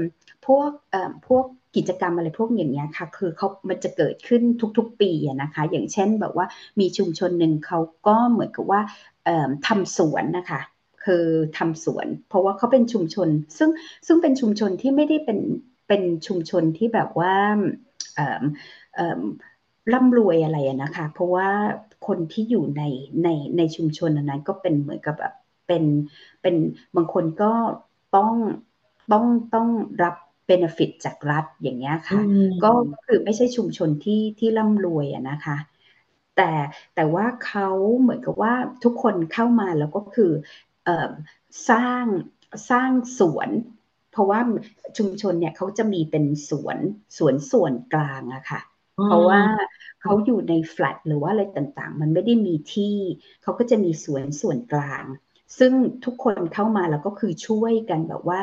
[0.48, 1.44] พวกเอ่อพวก
[1.76, 4.42] กิจกรรมอะไรพวกอย่างเงี้ยค่ะ คือเขามันจะเกิดขึ้น
[4.78, 5.11] ทุกๆ ปี
[5.42, 6.46] นะคะ อย่างเช่นแบบว่า
[6.80, 8.80] มีชุมชนหนึ่งเขาก็เหมือนกับว่า
[9.66, 10.61] ทำสวนนะคะ
[11.04, 11.26] คือ
[11.58, 13.70] ทำสวน เพราะว่าเขาเป็นชุมชน ซึ่ง
[14.06, 15.38] ซึ่งเป็นชุมชนที่ไม่ได้เป็น
[15.88, 17.34] เป็นชุมชนที่แบบว่า
[19.92, 21.48] ร่ำรวยอะไรนะคะ เพราะว่า
[22.06, 22.82] คนที่อยู่ใน
[23.22, 25.34] ในในชุมชนนั้นก็เป็นเหมือนกับแบบ
[25.66, 25.84] เป็น
[26.42, 26.54] เป็น
[26.96, 27.52] บางคนก็
[28.16, 28.32] ต้อง
[29.12, 29.68] ต้องต้อง
[30.02, 30.14] รับ
[30.48, 32.20] เบนฟิตจากรัฐอย่างเงี้ยค่ะ
[32.64, 32.72] ก็
[33.06, 35.56] คือไม่ใช่ชุมชนที่ที่ร่ำรวยอะนะคะ
[36.37, 36.50] แต่
[36.94, 37.68] แต่ว่าเขา
[38.00, 40.32] เหมือนกับว่าทุกคนเข้ามาแล้วก็คือ
[41.70, 42.04] สร้าง
[42.70, 43.50] สร้างสวน
[44.12, 44.40] เพราะว่า
[44.98, 46.78] ชุมชนเนี่ยเขาจะมีเป็นสวน
[47.18, 48.61] สวนส่วนกลางอะค่ะ
[49.04, 49.42] เพราะว่า
[50.02, 52.96] เขาอยู่ในแฟลตหรือว่าอะไรต่างๆ มันไม่ได้มีที่
[53.42, 55.04] เขาก็จะมีสวนส่วนกลาง
[55.58, 55.72] ซึ่ง
[56.04, 58.38] ทุกคนเข้ามาแล้วก็คือช่วยกันแบบว่า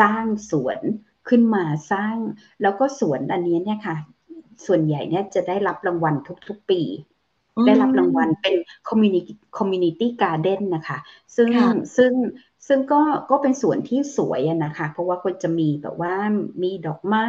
[0.00, 0.80] สร้างสวน
[1.28, 2.16] ขึ้นมาสร้าง
[2.62, 3.96] แล้วก็สวนอันนี้เนี่ยค่ะ
[4.66, 6.14] ส่วนใหญ่เนี่ยจะได้รับรางวัล
[6.48, 6.82] ทุกๆปี
[7.66, 8.54] ได้รับรางวัลเป็น
[8.88, 10.98] community community garden นะคะ
[11.36, 11.48] ซึ่ง
[11.96, 12.12] ซึ่ง
[12.68, 16.14] ซึ่งก็ก็เป็นสวนที่สวยนะคะ เพราะว่าก็จะมีแบบว่า
[16.62, 17.28] มีดอกไม้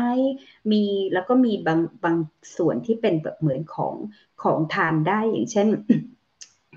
[0.71, 0.83] มี
[1.13, 2.15] แล้วก็มีบางบาง
[2.57, 3.95] สวนที่เป็นแบบเหมือนของ
[4.43, 5.67] ของทานได้อย่างเช่น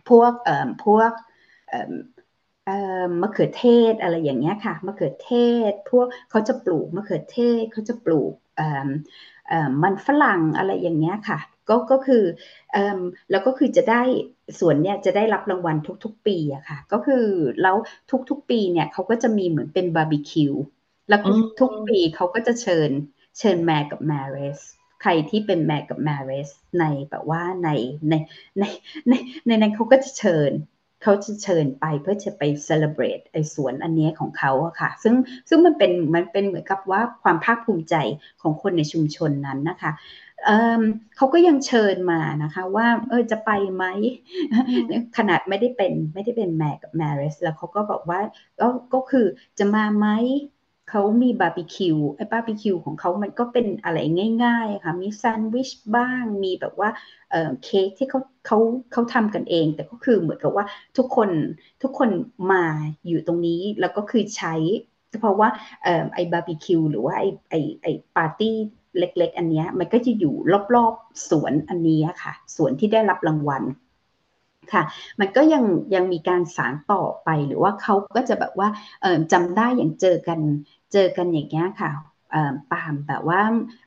[0.08, 1.10] พวกเอ่อพวก
[1.68, 1.92] เอ่อ
[3.20, 5.32] มะเขือเทศอะไรอย่างเงี้ยค่ะมะเขือเท
[5.70, 8.34] ศ พวกเขาจะปลูกมะเขือเทศเขาจะปลูก
[9.82, 12.24] มันฝรั่งอะไรอย่างเงี้ยค่ะ ก็ก็คือ
[13.30, 14.02] แล้วก็คือจะได้
[14.60, 17.24] ส่วนเนี่ยจะได้รับรางวัลทุกๆ ปีอะค่ะ ก็คือ
[17.62, 17.76] แล้ว
[18.30, 20.54] ทุกๆ ปีเนี่ยเขาก็จะมีเหมือนเป็นบาร์บีคิว
[21.08, 21.20] แล้ว
[21.60, 22.90] ทุกปีเขาก็จะเชิญ
[23.38, 24.58] เชิญแม่กับแมริส
[25.02, 26.48] ใครที่เป็นแม่กับแมริส
[26.80, 27.68] ในแบบว่าใน
[28.08, 28.14] ใน
[28.58, 28.64] ใน
[29.08, 29.12] ใน
[29.46, 30.52] ในนั้นเขาก็จะเชิญ
[31.02, 35.14] เขาจะเชิญไปเพื่อจะไปเซเลบรตไอ้สวนอันนี้ของเขาอะค่ะ ซึ่ง
[35.48, 37.94] ซึ่งมันเป็นมันเป็นเหมือนกับว่าความภาคภูมิใจ
[38.42, 39.92] ของคนในชุมชนนั้นนะคะ
[40.44, 43.84] เเขาก็ยังเชิญมานะคะว่าเออจะไปไหม
[45.16, 48.20] ขนาดไม่ได้เป็นไม่ได้เป็นแม่กับแมริสแล้วเขาก็บอกว่า
[48.60, 49.26] ก็ก็คือ
[49.58, 50.06] จะมาไหม
[50.90, 53.98] เขามีบาร์บีคิวไอ้บาร์บีคิวของเขามันก็เป็นอะไร
[54.44, 56.90] ง่ายๆค่ะมีแซนด์วิชบ้างมีแบบว่า
[57.64, 58.58] เค้กที่เขาเขา
[58.92, 60.64] เขาทำกันเอง แต่ก็คือเหมือนกับว่า
[60.98, 61.30] ทุกคน
[61.82, 62.10] ทุกคน
[62.52, 62.64] มา
[63.06, 64.54] อยู่ตรงนี้แล้วก็คือใช้
[65.20, 65.48] เพราะว่า
[66.14, 68.54] ไอ้บาร์บีคิวหรือว่าไอ้ไอ้ไอ้ปาร์ตี้
[68.98, 70.34] เล็ก ๆ อันนี้มันก็จะอยู่
[70.74, 73.62] รอบๆสวนอันนี้ค่ะสวนที่ได้รับรางวัล
[74.72, 74.82] ค่ะ
[75.20, 78.68] มันก็ยังยังมีการสารต่อไปหรือว่าเขาก็จะแบบว่า
[79.32, 80.40] จำได้อย่างเจอกัน
[80.92, 81.90] เจอกันอย่างเงี้ยค่ะ
[82.70, 83.40] ปามแบบว่า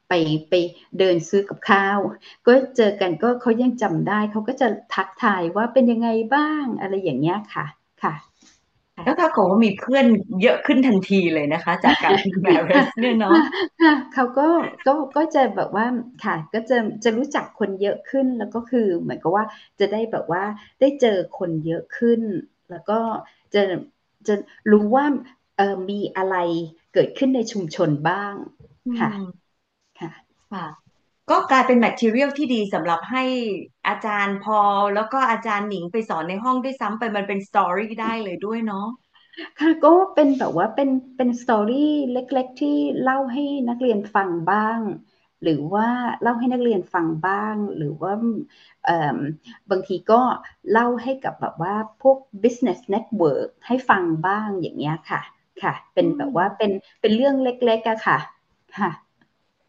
[0.07, 0.13] ไป
[0.49, 0.53] ไป
[0.99, 1.99] เดินซื้อกับข้าว
[2.47, 7.65] ก็เจอกันก็เขายังจำได้เขาก็จะทักทายว่าเป็นยังไงบ้างอะไรอย่างเงี้ยค่ะ
[8.03, 8.13] ค่ะ
[9.03, 10.05] แล้วถ้าเขามีเพื่อน
[10.41, 13.39] เยอะขึ้นทันทีเลยนะคะ จากการแมรสเนี่ยเนาะ
[13.81, 14.47] ค่ะเขาก็
[14.87, 15.85] ก็ก็จะแบบว่า
[16.23, 19.45] ค่ะ ก็จะจะรู้จักคนเยอะขึ้นแล้วก็คือเหมือนกับว่า
[19.79, 20.43] จะได้แบบว่า
[20.79, 22.21] ได้เจอคนเยอะขึ้น
[22.69, 22.99] แล้วก็
[23.53, 23.61] จะ
[24.27, 24.35] จะ
[24.71, 25.05] รู้ว่า
[25.57, 26.35] เออมีอะไร
[26.93, 28.33] เกิดขึ้นในชุมชนบ้าง
[28.99, 29.09] ค่ะ
[29.99, 30.11] ค่ะ
[30.49, 30.82] ค่ะ
[31.29, 33.23] ก็กลายเป็น material ที่ดีสำหรับให้
[33.87, 34.59] อาจารย์พอ
[34.95, 38.87] แล้วก็อาจารย์หนิงไปสอนในห้องด้วยซ้ำไปมันเป็น story ได้เลยด้วยเนาะ
[39.59, 44.79] ค่ะก็เป็นแบบว่าเป็นเป็น story เล็ก ๆ ที่เล่าให้นักเรียนฟังบ้าง
[45.43, 45.87] หรือว่า
[46.21, 48.11] เล่าให้นักเรียนฟังบ้าง หรือว่า
[49.71, 50.21] บางทีก็
[50.71, 55.21] เล่าให้กับแบบว่าพวก business network ให้ฟังบ้างอย่างเงี้ยค่ะ
[55.61, 58.19] ค่ะ เป็นแบบว่าเป็นเป็นเรื่องเล็กๆอะค่ะ
[58.77, 58.91] ค่ะ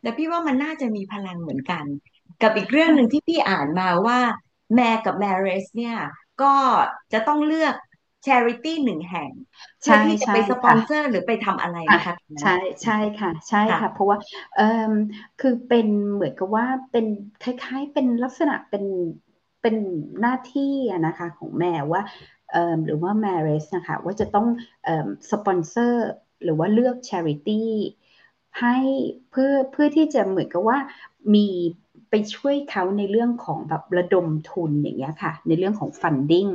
[0.05, 1.85] แต่พี่ว่ามันน่าจะมีพลังเหมือนกัน
[2.43, 4.19] กับอีกเรื่องหนึ่งที่พี่อ่านมาว่า
[4.75, 5.97] แม่กับแมเรสเนี่ย
[6.43, 6.55] ก็
[7.12, 7.75] จะต้องเลือก
[8.27, 9.31] ชาริตี้หนึ่งแห่ง
[9.81, 14.19] เพื่อที่จะไปสปอนเซอร์หรือไปทำอะไรนะคะใช่ใช่ค่ะ ใช่ค่ะ เพราะว่า
[14.57, 14.93] เออ
[15.40, 17.07] คือเป็นเหมือนกับว่าเป็น
[17.43, 18.85] คล้ายๆเป็นลักษณะเป็น
[19.62, 19.77] เป็น
[20.21, 20.75] หน้าที่
[21.07, 22.03] นะคะของแม่ว่า
[22.87, 24.47] หรือว่าแมเรสนะคะว่าจะต้อง
[25.31, 26.05] สปอนเซอร์
[26.45, 27.71] หรือว่าเลือกชาริตี้
[28.61, 28.77] ให้
[29.31, 30.79] เพื่อเพื่อที่จะเหมือนกับว่า
[31.35, 31.47] มี
[32.11, 36.51] ไปช่วยเขาในเรื่องของแบบระดมทุนอย่างเงี้ยค่ะ ในเรื่องของ funding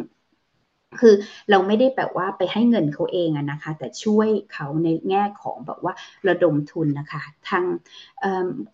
[0.99, 1.15] คือ
[1.49, 5.93] เราไม่ได้แบบว่าไปให้เงินเขาเองอะนะคะ แต่ช่วยเขาในแง่ของแบบว่า
[6.27, 7.65] ระดมทุนนะคะทาง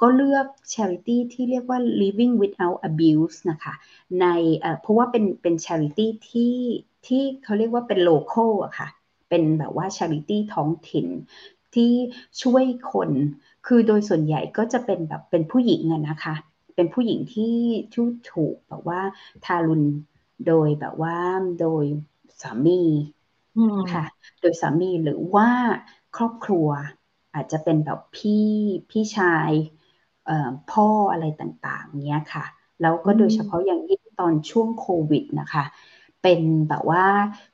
[0.01, 3.73] ก็เลือก charity ที่เรียกว่า living without abuse นะคะ
[4.21, 4.25] ใน
[4.81, 6.55] เพราะว่าเป็นเป็น charity ที่
[7.07, 8.88] ที่เขาเรียกว่าเป็น local อะค่ะ
[9.29, 11.07] เป็นแบบว่า charity ท้องถิ่น
[11.75, 11.93] ที่
[12.41, 13.11] ช่วยคน
[13.67, 16.35] คือโดยส่วนใหญ่ก็จะเป็นแบบเป็นผู้หญิงอะนะคะ
[16.75, 17.55] เป็นผู้หญิงที่
[17.93, 19.01] ทุถูกแบบว่า
[19.45, 19.83] ทารุณ
[20.47, 21.17] โดยแบบว่า
[21.59, 21.85] โดย
[22.41, 22.81] สามี
[23.91, 24.03] ค่ะ
[24.39, 25.49] โดยสามีหรือว่า
[26.17, 26.67] ครอบครัว
[27.33, 28.33] อาจจะเป็นแบบพี่
[28.89, 29.51] พี่ชาย
[30.67, 32.45] พ่ออะไรต่างๆเนี้ยค่ะ
[32.81, 35.63] แล้วก็โดยเฉพาะอย่างยิ่งตอนช่วงโควิดนะคะ
[36.21, 37.05] เป็นแบบว่า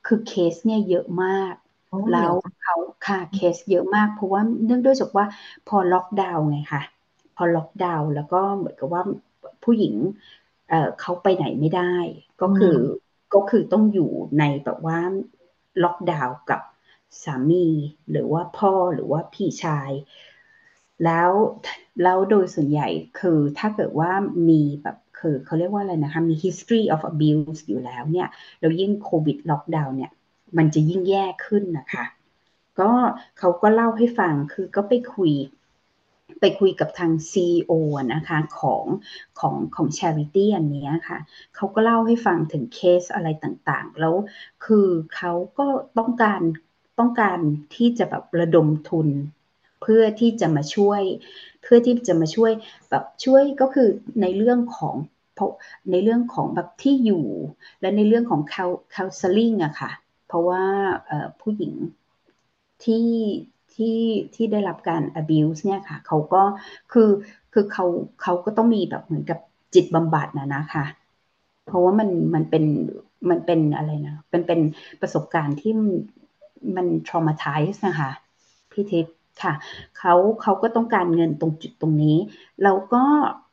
[0.04, 1.54] คือเคสเนี่ยเยอะมาก
[2.12, 2.76] แล้วเขา
[3.06, 5.26] ค่ะเคสเยอะมาก เพราะว่าเนื่องด้วยจากว่า
[5.68, 6.82] พอล็อกดาวน์ไงคะ
[7.36, 9.02] พอล็อกดาวน์แล้วก็เหมือนกับว่า
[9.64, 9.94] ผู้หญิง
[10.68, 11.94] เเขาไปไหนไม่ได้
[12.42, 12.76] ก็คือ
[13.34, 14.98] ก็คือต้องอยู่ในแบบว่า
[15.84, 16.60] ล็อกดาวน์กับ
[17.24, 17.66] สามี
[18.10, 19.90] หรือว่าพ่อหรือว่าพี่ชาย
[21.04, 21.32] แล้ว
[22.02, 22.88] แล้วโดยส่วนใหญ่
[23.20, 24.10] คือถ้าเกิดว่า
[24.48, 28.28] มีแบบคือเขาเรียกว่าอะไรนะคะ มี history of abuse อยู่แล้วเนี่ย
[28.60, 30.10] แล้วยิ่งโควิดล็อกดาวน์เนี่ย
[30.56, 32.04] มันจะยิ่งแย่ขึ้นนะคะ
[32.80, 32.90] ก็
[33.38, 35.32] เขาก็เล่าให้ฟังคือก็ไปคุย
[36.40, 37.72] ไปคุยกับทาง CEO
[38.14, 38.84] นะคะของ
[39.40, 41.18] ของของ Charity อันนี้ค่ะ
[41.56, 44.14] เขาก็เล่าให้ฟังถึงเคสอะไรต่างๆ แล้ว
[44.64, 45.66] คือเขาก็
[45.98, 46.42] ต้องการ
[46.98, 47.38] ต้องการ
[47.76, 49.08] ที่จะแบบระดมทุน
[49.82, 51.02] เพื่อที่จะมาช่วย
[51.62, 52.52] เพื่อที่จะมาช่วย
[52.90, 53.88] แบบช่วยก็คือ
[54.22, 54.96] ในเรื่องของ
[55.90, 57.26] ในเรื่องของแบบที่อยู่
[57.80, 58.40] และในเรื่องของ
[58.94, 59.90] counseling อะค่ะ
[60.32, 60.64] เพราะว่า
[61.40, 61.74] ผู้หญิง
[62.84, 63.08] ที่
[63.74, 63.98] ที่
[64.34, 66.42] ที่ได้รับการ abuse เนี่ยค่ะเขาก็
[66.92, 67.10] คือ
[67.52, 67.86] คือเขา
[68.22, 69.38] เขาก็ต้องมีแบบเหมือนกับ
[69.74, 70.84] จิตบำบัดนะนะคะ
[71.66, 72.64] เพราะว่ามันมันเป็น
[73.30, 74.60] มันเป็นอะไรนะเป็นเป็น
[75.00, 75.72] ประสบการณ์ที่
[76.76, 78.10] มัน traumatize นะคะ
[78.72, 79.54] พี่ทิพย์ค่ะ
[79.98, 82.18] เขาเขาก็ต้องการเงินตรงจุดตรงนี้
[82.62, 83.04] แล้วก็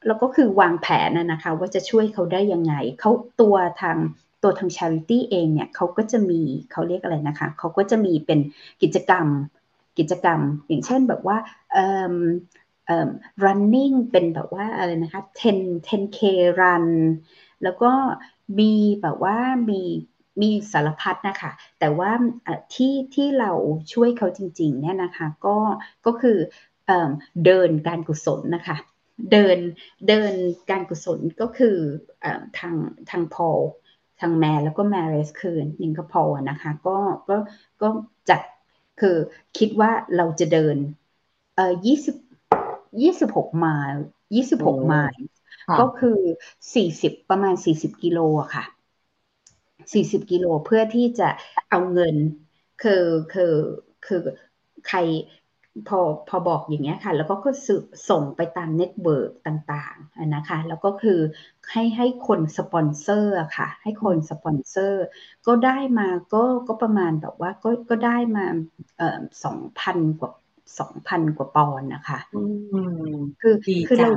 [0.07, 3.11] แล้วก็คือวางแผนนะคะ ว่าจะช่วยเขาได้ยังไงเขา
[3.41, 3.97] ตัวทาง
[4.43, 8.39] ตัวทาง charity เองเนี่ยเขาก็จะมีเขาเรียกอะไรนะคะเขาก็จะมีเป็น
[8.81, 9.27] กิจกรรม
[9.99, 11.37] กิจกรรม อย่างเช่นแบบว่า
[13.43, 15.21] running เป็นแบบว่าอะไรนะคะ
[15.55, 16.19] 10 10k
[16.59, 16.85] run
[17.63, 17.91] แล้วก็
[18.59, 19.37] มีแบบว่า
[19.69, 19.81] มี
[20.41, 22.11] มีสารพัดนะคะ แต่ว่า
[22.73, 23.51] ที่ที่เรา
[23.93, 25.57] ช่วยเขาจริงๆเนี่ยนะคะ ก็
[26.05, 26.37] ก็คือ
[27.45, 28.77] เดินการกุศลนะคะ
[29.31, 29.57] เดิน
[30.07, 30.33] เดิน
[30.69, 31.77] การกุศลก็คือ
[32.23, 32.25] อ
[32.57, 32.75] ทาง
[33.09, 33.59] ทางพอล
[34.19, 36.97] ทางแมร์แล้วก็แมร์เรสคืนนิงคโปร์นะคะก็
[37.29, 37.35] ก็
[37.81, 37.87] ก็
[38.29, 38.41] จัด
[39.01, 39.17] คือ
[39.57, 40.77] คิดว่าเราจะเดิน
[41.55, 42.15] เอ่อยี่สิบ
[43.01, 44.03] ยี่สิบหกไมล์
[44.35, 45.21] ยี่สิบหกไมล์
[45.79, 46.19] ก็คือ
[46.75, 48.63] สี่สิบประมาณสี่สิบกิโลอะค่ะ
[49.93, 51.29] สี่สิบกิโลเพื่อที่จะ
[51.69, 52.15] เอาเงิน
[52.83, 53.03] คือ
[53.33, 53.53] คือ
[54.05, 54.21] คือ
[54.87, 54.99] ใคร
[55.87, 57.51] พอพอบอกอย่างเงี้ยค่ะ แล้วก็ก็
[58.09, 61.19] ส่งไปตาม network ต่างๆนะคะ แล้วก็คือ
[61.71, 65.03] ให้ให้คนสปอนเซอร์ค่ะ ให้คนสปอนเซอร์
[65.47, 68.45] ก็ได้มาก็ก็ประมาณแบบว่าก็ก็ได้มา
[68.97, 70.31] เอ่อสองพันกว่า
[70.79, 72.19] สองพันกว่าปอนด์นะคะ
[73.41, 74.11] คือคือเรา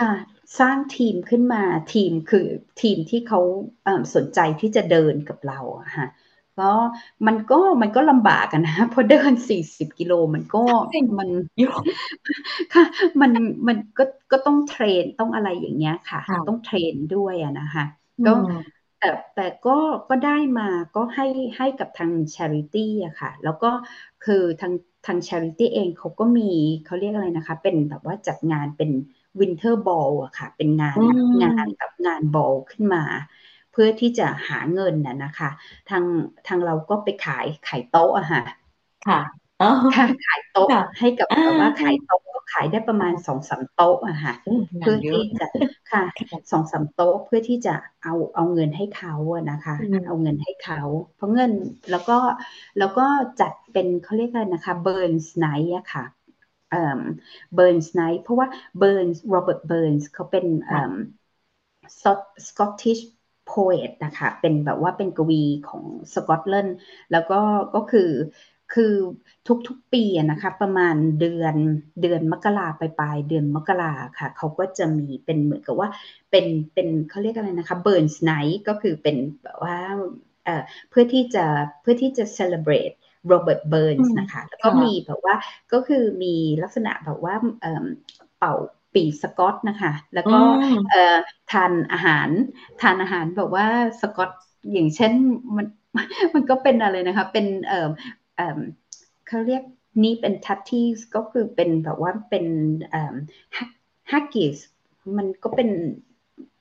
[0.00, 0.12] ค่ะ
[0.60, 1.62] สร้างทีมขึ้นมา
[1.94, 2.46] ทีมคือ
[2.80, 3.40] ทีมที่เขา
[4.14, 6.06] สนใจที่จะเดินกับเราอะค่ะ
[6.60, 6.72] ก็
[7.26, 10.62] มันก็มันก็ลำบากกันนะพอเดินสี่สิบกิโลมันก็
[11.18, 11.28] มัน
[12.74, 12.84] ค่ะ
[13.20, 13.30] มัน
[13.66, 17.84] มันก็ก็ต้อง train ต้องอะไรอย่างเงี้ยค่ะ ต้อง train ด้วยอะนะคะ
[18.26, 18.32] ก็
[19.00, 23.70] แต่แต่ก็ก็ได้มาก็ให้ให้กับทาง charity อะค่ะ แล้วก็
[24.24, 24.72] คือทาง
[25.06, 26.50] ทาง charity เองเขาก็มี
[26.84, 28.90] เขาเรียกอะไรนะคะ เป็นแบบว่าจัดงานเป็น
[29.40, 30.98] winter ball อะค่ะ เป็นงาน
[31.42, 33.02] งานแบบงานบอลขึ้นมา
[33.74, 35.50] เพื่อที่จะหาเงินน่ะนะคะ
[35.90, 36.04] ทาง
[36.46, 38.42] ทางเราก็ไปขายขายโต๊ะอะค่ะ
[39.06, 39.20] ค่ะ
[39.94, 44.34] ค่ะขายโต๊ะให้กับแบบว่าขายโต๊ะก็ขายได้ประมาณสองสามโต๊ะอะค่ะ
[44.80, 45.46] เพื่อที่จะ
[45.92, 46.02] ค่ะ
[46.52, 50.80] สองสามโต๊ะเพื่อที่จะเอาเอาเงินให้เขาอะนะคะ เอาเงินให้เขา
[51.16, 51.52] เพราะเงิน
[51.90, 52.18] แล้วก็
[52.78, 53.06] แล้วก็
[53.40, 56.04] จัดเป็นเขาเรียกอะไรนะคะ Burns Night อะค่ะ
[57.54, 60.46] Burns Night เพราะว่าเบิร์นโรเบิร์ตเบิร์นเขาเป็น
[62.48, 62.98] Scottish
[63.46, 66.78] poet นะคะ เป็นแบบว่าเป็นกวีของสกอตแลนด์
[67.12, 67.40] แล้วก็
[67.74, 68.10] ก็คือ
[68.74, 68.94] คือ
[69.68, 71.54] ทุกๆปีนะคะประมาณเดือน
[72.02, 75.88] เดือนมกราไปปลายเดือนมกราค่ะเขาก็จะมีเป็นเหมือนกับว่า
[76.30, 79.76] เป็นเป็นเขาเรียกอะไรนะคะ Burns Night ก็คือเป็นแบบว่า
[80.44, 81.44] เอ่อเพื่อที่จะ
[81.82, 82.94] เพื่อที่จะ celebrate
[83.28, 85.34] โรเบิร์ตเบิร์นส์นะคะแล้วก็มีแบบว่า
[85.72, 87.34] ก็คือมีลักษณะแบบว่า
[88.38, 88.54] เป่า
[88.94, 90.38] ปีสกอตนะคะ แล้วก็
[91.52, 92.28] ทานอาหาร
[92.82, 93.66] ทานอาหารแบบว่า
[94.00, 94.30] สกอต
[94.72, 95.12] อย่างเช่น
[95.56, 95.66] มัน
[96.34, 97.88] มันก็เป็นอะไรนะคะ เป็นเออ
[98.36, 98.60] เออ
[99.26, 99.62] เขาเรียก
[100.04, 102.46] นี่เป็นทัตตี้ก็คือเป็นแบบว่าเป็น
[104.12, 104.56] ฮักกิส
[105.16, 105.70] มันก็เป็น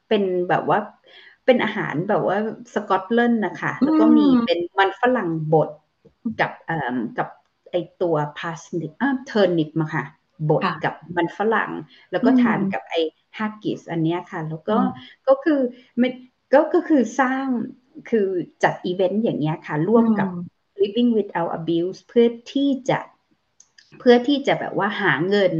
[0.07, 0.79] เป็นแบบว่า
[1.45, 2.37] เป็นอาหารแบบว่า
[2.73, 5.69] สกอตแลนด์นะคะ แล้วก็มีเป็นมันฝรั่งบด
[6.39, 6.51] กับ
[7.17, 7.29] กับ
[7.71, 10.03] ไอตัว parsnip อ่า turnip มาค่ะ
[10.49, 11.71] บดกับมันฝรั่ง
[12.11, 12.95] แล้วก็ทานกับไอ
[13.37, 14.77] haggis อันนี้ค่ะ แล้วก็
[15.27, 15.59] ก็คือ
[16.01, 16.11] มัน
[16.53, 17.45] ก็ก็คือสร้าง
[18.09, 18.27] คือ
[18.63, 20.29] จัดอีเวนต์อย่างเงี้ยค่ะ ร่วมกับ
[20.81, 22.99] living without abuse เพื่อที่จะ
[23.99, 25.53] เพื่อที่จะแบบว่าหาเงิน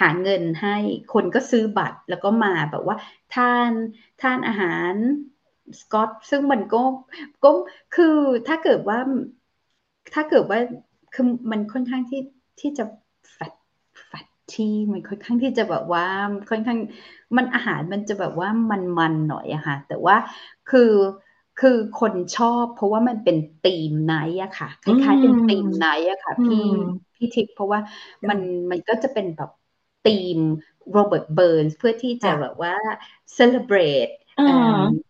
[0.00, 0.76] หาเงินให้
[1.12, 2.96] คนก็ซื้อบัตรแล้วก็มาแบบว่า
[3.34, 3.72] ทาน
[4.22, 4.94] ทานอาหาร
[5.80, 6.82] สกอตซึ่งมันก็
[7.44, 7.50] ก็
[7.96, 8.16] คือ
[8.48, 8.98] ถ้าเกิดว่า
[10.14, 10.58] ถ้าเกิดว่า
[11.14, 12.22] คือมันค่อนข้างที่
[12.60, 13.09] ที่จะ fat fat
[14.54, 16.06] ที่มันค่อนข้างที่จะแบบว่า
[16.50, 16.78] ค่อนข้าง
[17.36, 20.16] มันอาหารมันจะแบบว่ามันๆหน่อยอะค่ะ แต่ว่า
[20.70, 20.92] คือ
[21.60, 26.64] คือคนชอบเพราะว่ามันเป็น theme night อะค่ะ คล้ายๆเป็น theme night อะค่ะพี่
[27.14, 27.80] พี่ทิพย์เพราะว่า
[28.28, 28.38] มัน
[28.70, 29.50] มันก็จะเป็นแบบ
[30.04, 30.38] ธีม
[30.92, 32.74] โรเบิร์ตเบิร์นเพื่อที่จะแบบว่า
[33.36, 35.09] celebrate ค่ะ poet Scottish poet โร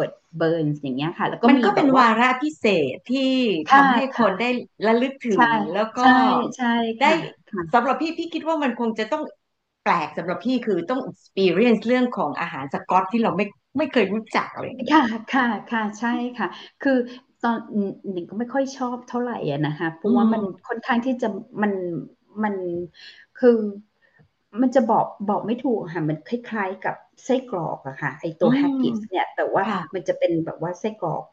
[0.00, 3.30] บิร์ตเบิร์นส์อย่างเงี้ยค่ะ แล้วก็มันก็เป็นวาระพิเศษที่
[3.72, 4.50] ทำให้คนได้
[4.86, 5.38] ระลึกถึง
[5.74, 6.04] แล้วก็
[7.02, 7.10] ได้
[7.74, 9.24] สำหรับพี่พี่คิดว่ามันคงจะต้อง
[9.84, 13.46] แปลกสำหรับพี่คือต้อง experience เรื่องของอาหารสกอตที่เราไม่
[13.78, 16.48] ไม่เคยรู้จักอะไรค่ะค่ะค่ะใช่ค่ะ
[16.82, 16.98] คือ
[17.44, 17.58] ตอน
[18.10, 21.28] หนึ่งก็ไม่ค่อยชอบเท่าไหร่อะนะคะเพราะว่ามันค่อนข้างที่จะ
[21.62, 21.72] มัน
[22.42, 22.54] มัน
[23.38, 23.56] คือ
[24.60, 29.62] มันจะบอกบอกไม่ถูกค่ะมันคล้าย ๆกับ ไส้กรอกอะค่ะไอตัวแฮกกิสเนี่ย แต่ว่า
[29.94, 31.24] มันจะเป็นแบบว่าไส้กรอก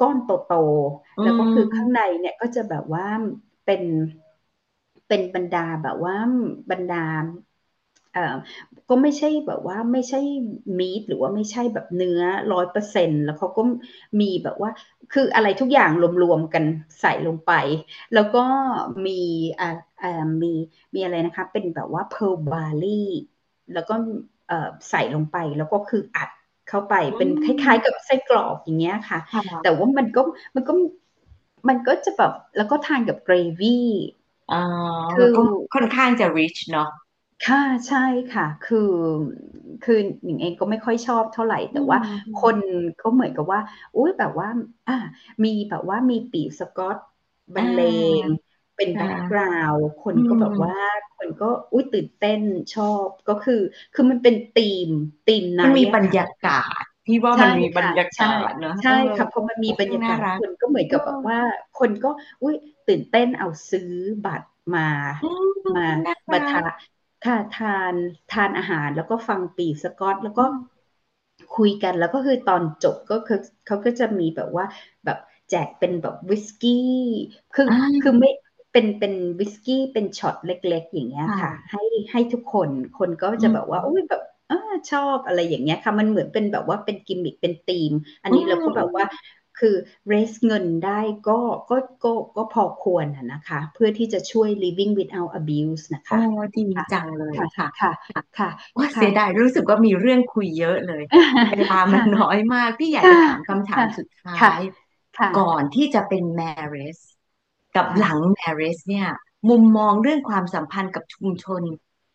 [0.00, 3.06] ก้อนโตๆแล้วก็คือข้างในเนี่ยก็จะแบบว่า
[3.64, 3.82] เป็น
[5.08, 6.16] เป็นบรรดาแบบว่า
[6.70, 7.04] บรรดา
[8.12, 8.20] เอ่อ
[8.88, 10.18] ก็ไม่ใช่แบบว่าไม่ใช่
[10.78, 12.20] มีดหรือว่าไม่ใช่แบบเนื้อ
[12.52, 13.62] ร้อยเปอร์เซ็นแล้วเขาก็
[14.20, 14.70] มีแบบว่า
[15.10, 16.64] คืออะไรทุกอย่างรวมๆกัน
[17.00, 17.50] ใส่ลงไป
[18.12, 18.38] แล้วก็
[19.06, 19.12] มี
[19.58, 19.66] อ่า
[20.00, 20.08] อ่า
[20.42, 20.48] มี
[20.94, 22.90] มีอะไรนะคะ เป็นแบบว่าเพลบาร์ลี่
[23.72, 24.31] แล้วก็เอ่อ
[24.90, 26.30] ใส่ลงไปแล้วก็คืออัด
[26.68, 29.18] เข้าไปเป็นคล้าย ๆ กับไส้กรอกอย่างเงี้ยค่ะ
[29.62, 30.22] แต่ว่ามันก็
[30.54, 30.72] มันก็
[31.68, 33.88] มันก็จะแบบแล้วก็ทานกับเกรวี่
[35.14, 35.30] คือ
[35.74, 36.90] ค่อนข้างจะ rich เนาะ
[37.46, 38.92] ค่ะใช่ค่ะ คือ
[39.84, 41.98] คือหนิงเองก็ไม่ค่อยชอบเท่าไหร่ แต่ว่า
[42.42, 42.56] คน
[43.02, 43.60] ก็เหมือนกับว่า
[43.96, 44.48] อุ้ยแบบว่า
[44.88, 44.98] อ่า
[45.44, 46.96] มีแบบว่ามีปีสกอต
[47.54, 47.82] บรรเล
[48.20, 48.22] ง
[48.76, 50.76] เป็นแบ็กกราวด์คนก็แบบว่า
[51.22, 52.40] คนก็อุ้ยตื่นเต้น
[52.74, 53.60] ชอบก็คือ
[53.94, 54.88] คือมันเป็นธีม
[55.28, 61.40] ธีมนั้นมีบรรยากาศพี่ว่ามันมีบรรยากาศเนอะใช่ค่ะพอมันมีบรรยากาศคนก็เหมือนกับแบบว่า
[61.78, 62.10] คนก็
[62.42, 62.56] อุ้ย
[62.88, 63.90] ตื่นเต้นเอาซื้อ
[64.26, 64.88] บัตรมา
[65.76, 65.86] มา
[66.32, 66.64] มาทาน
[67.26, 67.94] ค่ะทาน
[68.32, 70.44] ทานอาหารแล้วก็ฟังปีสกอตแล้วก็
[71.56, 74.64] คุยกันแล้วก็คือตอนจบก็คือเขาก็จะมีแบบว่า
[75.04, 75.18] แบบ
[75.50, 76.72] แจกเป็นแบบวิสกี้
[77.54, 77.68] คือ
[78.02, 78.30] คือไม่
[78.72, 81.82] เป็นเป็นวิสกี้เป็นช็อตเล็ก ๆ อย่างเงี้ยค่ะ ให้
[82.12, 84.52] ให้ทุกคนคนก็จะแบบว่าโอ้ยแบบอ
[84.90, 87.92] ชอบอะไรอย่างเงี้ยค่ะมันเหมือนเป็นแบบว่าเป็นกิมมิคเป็นธีม
[88.24, 89.04] อันนี้เราก็แบบว่า
[89.58, 89.74] คือ
[90.08, 97.92] เรสเงินได้ก็ก็ก็ก็พอควรนะคะ เพื่อที่จะช่วย living without abuse นะคะโอ้ดีจังเลยค่ะค่ะ
[98.38, 101.04] ค่ะว่าเสียดายรู้สึกว่ามีเรื่องคุยเยอะเลย
[101.50, 104.60] เวลามันน้อยมากพี่อยากจะถามคำถามสุดท้าย
[105.38, 107.02] ก่อนที่จะเป็น marriage
[107.76, 109.06] กับหลัง marriage เนี่ย
[109.48, 111.62] มุมมองเรื่องความสัมพันธ์กับชุมชน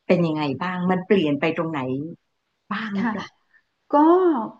[0.08, 1.80] เป็นยังไงบ้าง มันเปลี่ยนไปตรงไหน
[2.72, 3.26] บ้างค่ะ
[3.96, 4.00] ก็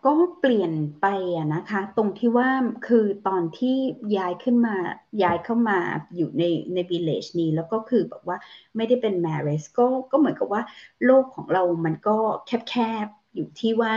[0.06, 1.06] ก็เปลี่ยนไป
[1.38, 2.50] อะนะคะ ตรงที่ว่า
[2.84, 3.70] คือตอนที่
[4.16, 4.76] ย้ายขึ้นมา
[5.24, 5.80] ย้ายเข้ามา
[6.16, 8.38] อยู่ในในวิลเลจนี้ แล้วก็คือแบบว่า
[8.78, 10.62] ไม่ได้เป็นแมริสก็ก็เหมือนกับว่า
[11.04, 12.12] โลกของเรามันก็
[12.46, 12.74] แค
[13.06, 13.96] บๆอยู่ที่ว่า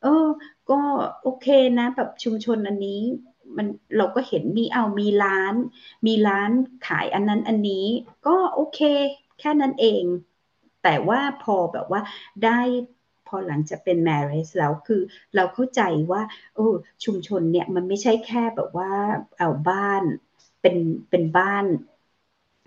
[0.00, 0.08] เออ
[0.70, 0.74] ก็
[1.22, 1.44] โอเค
[1.78, 3.00] นะแบบชุมชนอันนี้
[3.56, 5.54] มันเราก็เห็นมีเอามีร้าน
[6.06, 6.50] มีร้าน
[6.86, 7.86] ขายอันนั้นอันนี้
[8.26, 8.80] ก็โอเค
[9.38, 10.04] แค่นั้นเอง
[10.82, 12.00] แต่ว่าพอแบบว่า
[12.44, 12.60] ได้
[13.26, 15.00] พอหลังจากเป็น marriage แล้วคือ
[15.36, 16.22] เราเข้าใจว่า
[16.54, 16.68] โอ้
[17.04, 18.90] ชุมชนเนี่ยมันไม่ใช่แค่แบบว่า
[19.38, 20.02] เอาบ้าน
[20.60, 20.76] เป็น
[21.10, 21.64] เป็นบ้าน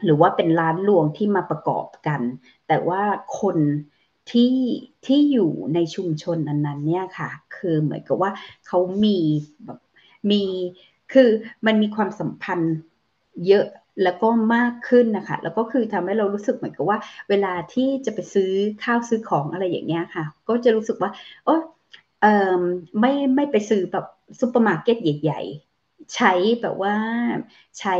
[0.05, 2.21] หรือว่าเป็นร้านรวงที่มาประกอบกัน
[2.67, 3.01] แต่ว่า
[3.41, 3.57] คน
[4.31, 4.55] ที่
[5.05, 8.31] ที่อยู่ในชุมชนนั้นๆเนี่ยค่ะ คือเหมือนกับว่า
[8.67, 9.17] เขามี
[9.65, 9.79] แบบ
[10.31, 10.43] มี
[11.13, 11.29] คือ
[11.65, 12.75] มันมีความสัมพันธ์
[13.47, 13.65] เยอะ
[14.03, 16.97] แล้วก็มากขึ้นนะคะ แล้วก็คือทำให้เรารู้สึกเหมือนกับว่า
[17.29, 18.51] เวลาที่จะไปซื้อ
[18.83, 21.11] ข้าวซื้อของอะไรอย่างเงี้ยค่ะ ก็จะรู้สึกว่า
[21.45, 21.55] โอ้
[22.21, 22.25] เอ
[22.59, 22.61] อ
[22.99, 24.05] ไม่ไม่ไปซื้อแบบ
[24.39, 26.95] ซูเปอร์มาร์เก็ตใหญ่ๆ ใช้แบบว่า
[27.79, 27.95] ใช้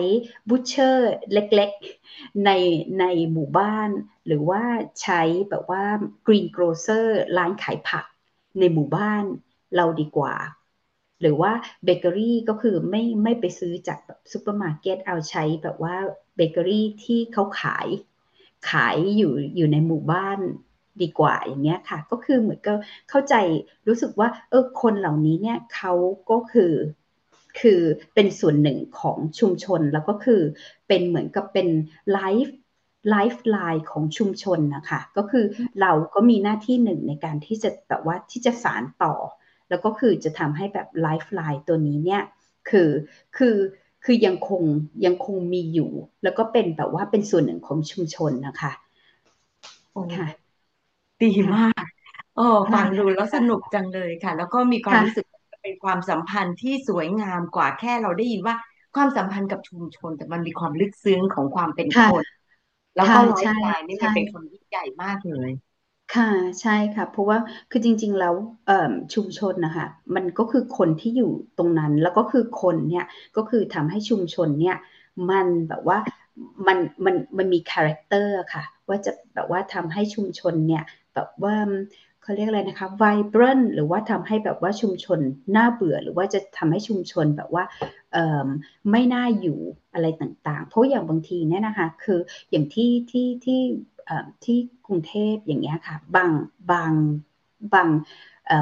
[0.50, 2.52] butcher เล็กๆ ใน
[3.00, 3.90] ในหมู่บ้าน
[4.28, 4.62] หรือว่า
[5.02, 5.84] ใช้แบบว่า
[6.28, 8.06] greengrocer ร้านขายผัก
[8.60, 9.24] ในหมู่บ้าน
[9.76, 10.34] เราดีกว่า
[11.22, 11.52] หรือว่า
[11.84, 15.96] เบเกอรี่ก็คือไม่ไม่ไปซื้อจากแบบซูเปอร์มาร์เก็ตเอาใช้แบบว่า
[16.36, 17.88] เบเกอรี่ที่เขาขาย
[18.70, 20.40] ขายอยู่อยู่ในหมู่บ้าน
[21.02, 22.74] ดีกว่าอย่างเงี้ยค่ะ ก็คือเหมือนก็
[23.10, 23.36] เข้าใจ
[23.88, 25.94] รู้สึกว่าเออคนเหล่านี้เนี่ยเขา
[26.32, 26.74] ก็คือ
[27.60, 27.82] คือ
[28.14, 30.42] เป็นส่วนหนึ่งของชุมชนแล้วก็คือ
[30.88, 31.68] เป็นเหมือนกับเป็น
[32.14, 35.46] life lifeline ของชุมชนนะคะ ก็คือ
[35.82, 39.14] เราก็มีหน้าที่หนึ่งในการที่จะแบบว่าที่จะสานต่อ
[39.70, 42.24] แล้วก็คือจะทำให้แบบ lifeline ตัวนี้เนี่ย
[42.70, 42.90] คือ
[43.38, 43.56] คือ
[44.06, 44.64] คือยังคง
[45.06, 45.92] ยังคงมีอยู่
[46.24, 48.72] แล้วก็เป็นแบบว่าเป็นส่วนหนึ่งของชุมชนนะคะ
[50.16, 50.28] ค่ะ
[51.24, 51.84] ดีมาก
[52.36, 55.26] โอ้ฟังดูแล้วสนุกจังเลยค่ะ แล้วก็มีความรู้สึก
[55.64, 58.56] เป็นความสัมพันธ์ที่สวยงามกว่าแค่เราได้ยินว่า
[58.96, 62.24] ความสัมพันธ์กับชุมชน แต่มันมีความลึกซึ้งของความเป็นคน
[62.96, 65.50] แล้วก็ lifeline นี่มันเป็นคำยิ่งใหญ่มากเลย
[66.16, 66.30] ค่ะ
[66.62, 67.38] ใช่ค่ะ เพราะว่า
[67.72, 68.34] คือจริง ๆ แล้ว
[69.14, 73.06] ชุมชนนะคะมันก็คือคนที่อยู่ตรงนั้น แล้วก็คือคนเนี่ย
[73.38, 74.78] ก็คือทำให้ชุมชนเนี่ย
[75.30, 75.98] มันแบบว่า
[76.68, 81.56] มัน มัน มันมี character ค่ะ ว่าจะแบบว่าทำให้ชุมชนเนี่ย แบบว่า
[82.22, 85.20] เขาเรียกอะไรนะคะ vibrant หรือว่าทำให้แบบว่าชุมชน
[85.56, 87.64] น่าเบื่อ หรือว่าจะทำให้ชุมชนแบบว่า
[88.92, 89.60] ไม่น่าอยู่
[89.94, 92.20] อะไรต่าง ๆ เพราะอย่างบางทีเนี่ยนะคะ คือ
[92.52, 93.60] อย่างที่ ที่ ที่
[94.44, 96.30] ที่กรุงเทพอย่างเงี้ยค่ะบาง
[96.72, 96.92] บาง
[97.74, 97.88] บาง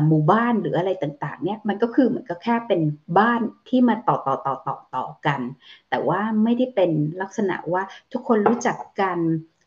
[0.08, 2.82] หมู่บ้านหรืออะไรต่างๆเนี่ยมันก็คือเหมือนกับแค่เป็น
[3.20, 5.42] บ้านที่มาต่อต่อต่อต่อต่อกัน
[5.90, 9.18] แต่ว่าไม่ได้เป็นลักษณะว่าทุกคนรู้จักกัน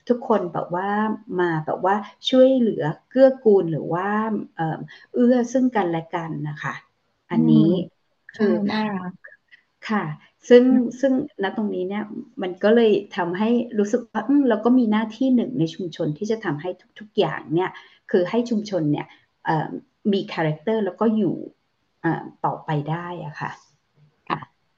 [0.09, 0.91] ทุกคนแบบว่า
[1.41, 1.95] มาแบบว่า
[2.31, 4.09] ช่วยเหลือเกื้อกูลหรือว่า
[5.15, 6.75] เอื้อซึ่งกันและกันนะคะ
[7.31, 7.71] อันนี้
[8.37, 8.53] คือ
[9.91, 10.05] ค่ะ
[10.49, 10.63] ซึ่ง
[11.01, 12.05] ซึ่งณตรงนี้เนี่ย
[12.43, 17.71] มันก็เลยทำให้รู้สึกว่าเราก็มีหน้าที่หนึ่งในชุมชนที่จะทำให้ทุกๆอย่างเนี่ย
[18.11, 19.07] คือให้ชุมชนเนี่ย
[20.13, 21.37] มีคาแรคเตอร์แล้วก็อยู่
[22.45, 23.53] ต่อไปได้อะค่ะ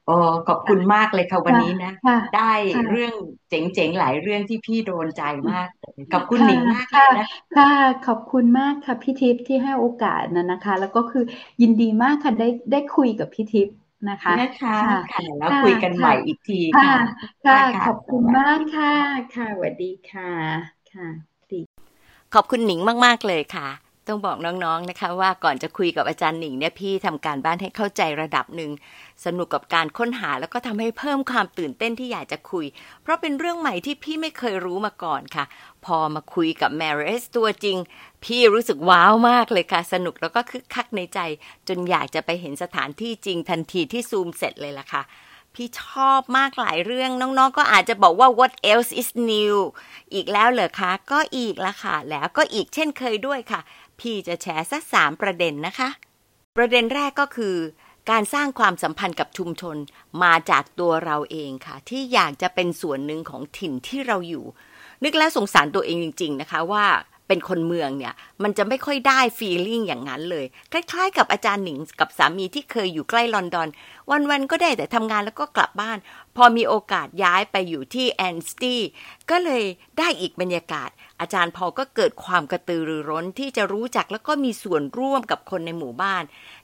[0.07, 0.17] โอ้
[0.49, 1.93] ขอบคุณมากเลยค่ะวันนี้นะ
[2.37, 2.53] ได้
[2.91, 3.15] เรื่อง
[3.49, 5.69] เจ๋งๆ หลายเรื่องที่พี่โดนใจมาก
[6.13, 7.27] ขอบคุณหนิงมากเลยนะ
[7.57, 7.73] ค่ะ
[8.07, 11.25] ขอบคุณมากค่ะพี่ทิพย์ที่ให้โอกาสนะนะคะ แล้วก็คือ
[11.63, 13.75] ยินดีมากค่ะได้ได้คุยกับพี่ทิพย์
[14.09, 14.79] นะคะนะคะ
[15.13, 16.91] ค่ะแล้วคุยกันใหม่อีกทีค่ะ
[17.45, 18.93] ค่ะขอบคุณมากค่ะ
[19.35, 20.31] ค่ะสวัสดีค่ะ
[20.93, 21.07] ค่ะ
[21.51, 21.61] ดี
[22.35, 23.69] ขอบคุณหนิงมาก ๆ เลยค่ะ
[24.09, 28.71] ต้องบอกน้องๆนะคะ ว่าก่อนจะคุยกับอาจารย์หนิงเนี่ยพี่ทำการบ้านให้เข้าใจระดับหนึ่ง
[29.25, 32.67] สนุกกับการค้นหาแล้วก็ทำให้เพิ่มความตื่นเต้นที่อยากจะคุย
[33.03, 35.45] เพราะเป็นเรื่องใหม่ที่พี่ไม่เคยรู้มาก่อนค่ะ
[35.85, 37.77] พอมาคุยกับแมริสตัวจริง
[38.25, 41.19] พี่รู้สึกว้าวมากเลยค่ะ สนุกแล้วก็คึกคักในใจ
[41.69, 45.05] จนอยากจะไปเห็นสถานที่จริงทันทีที่ซูมเสร็จเลยล่ะค่ะ
[45.57, 49.57] พี่ชอบมากหลายเรื่องน้องๆ ก็อาจจะบอกว่า what else is new
[50.15, 53.61] อีกแล้วเหรอคะ ก็อีกละค่ะ แล้วก็อีกเช่นเคยด้วยค่ะ
[54.01, 55.89] พี่จะแชร์สักสามประเด็นนะคะ
[56.57, 57.57] ประเด็นแรกก็คือ
[58.11, 59.77] การสร้างความสัมพันธ์กับชุมชน
[60.23, 64.45] มาจากตัวเราเองค่ะ ที่อยากจะเป็นส่วนหนึ่งของถิ่นที่เราอยู่
[65.05, 66.87] นึกแล้วสงสารตัวเองจริง ๆ นะคะว่า
[67.31, 73.69] เป็นคนเมืองเนี่ย มันจะไม่ค่อยได้ feeling อย่างนั้นเลย คล้ายๆ กับอาจารย์หนิงกับสามีที่เคยอยู่ใกล้ลอนดอน
[74.31, 75.99] วันๆก็ได้แต่ทำงานแล้วก็กลับบ้าน
[76.37, 78.77] พอมีโอกาสย้ายไปอยู่ที่แอนสตี
[79.31, 79.65] ก็เลย
[79.99, 86.23] ได้อีกบรรยากาศ อาจารย์พอก็เกิดความกระตือรือร้นที่จะรู้จักแล้วก็มีส่วนร่วมกับคนในหมู่บ้าน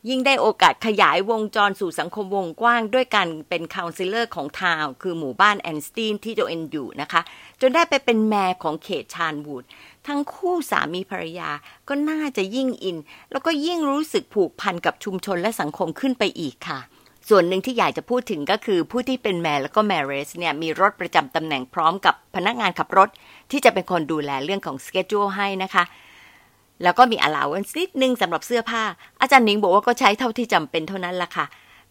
[0.09, 7.21] ยิ่งได้โอกาสขยายวงจรสู่สังคมวงกว้าง ด้วยการเป็น councillor ของ town คือหมู่บ้านแอนสตีที่โจเอนอยู่นะคะ
[7.61, 9.65] จนได้ไปเป็นแม่ของเขตชานวูด
[10.07, 11.51] ทั้งคู่สามีภรรยา
[11.89, 12.97] ก็น่าจะยิ่งอิน
[13.31, 16.81] แล้วก็ยิ่งรู้สึกผูกพันกับชุมชนและสังคมขึ้นไปอีกค่ะ
[17.29, 23.09] ส่วนหนึ่งที่อยากจะพูดถึงก็คือผู้ที่เป็นแม่แล้วก็แมเรสเนี่ยมีรถประจำตำแหน่งพร้อมกับพนักงานขับรถ
[23.51, 25.85] ที่จะเป็นคนดูแลเรื่องของสเกจ u ให้นะคะ
[26.83, 28.83] แล้วก็มี allowance นิดนึงสำหรับเสื้อผ้า
[29.21, 31.47] อาจารย์นิงบอกว่าก็ใช้เท่าที่จำเป็นเท่านั้นละค่ะ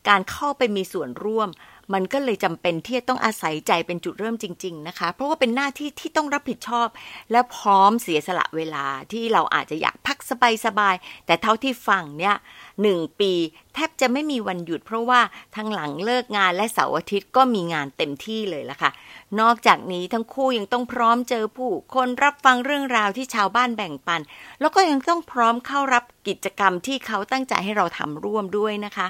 [0.09, 1.49] การเข้าไปมีส่วนร่วม
[1.93, 6.87] มันก็เลยจำเป็นที่จะต้องอาศัยใจเป็นจุดเริ่มจริง ๆ นะคะ เพราะว่าเป็นหน้าที่ที่ต้องรับผิดชอบ
[7.31, 10.17] และพร้อมเสียสละเวลาที่เราอาจจะอยากพัก
[10.65, 12.35] สบายๆแต่เท่าที่ฟังเนี่ย
[12.81, 13.31] หนึ่งปี
[13.73, 15.21] แทบจะไม่มีวันหยุด เพราะว่า
[15.55, 18.91] ทั้งหลังเลิกงานและเสาร์อาทิตย์ก็มีงานเต็มที่เลยละค่ะ
[19.39, 24.21] นอกจากนี้ทั้งคู่ยังต้องพร้อมเจอผู้คนรับฟังเรื่องราวที่ชาวบ้านแบ่งปัน
[24.59, 29.07] แล้วก็ยังต้องพร้อมเข้ารับกิจกรรมที่เขาตั้งใจให้เราทำร่วมด้วยนะคะ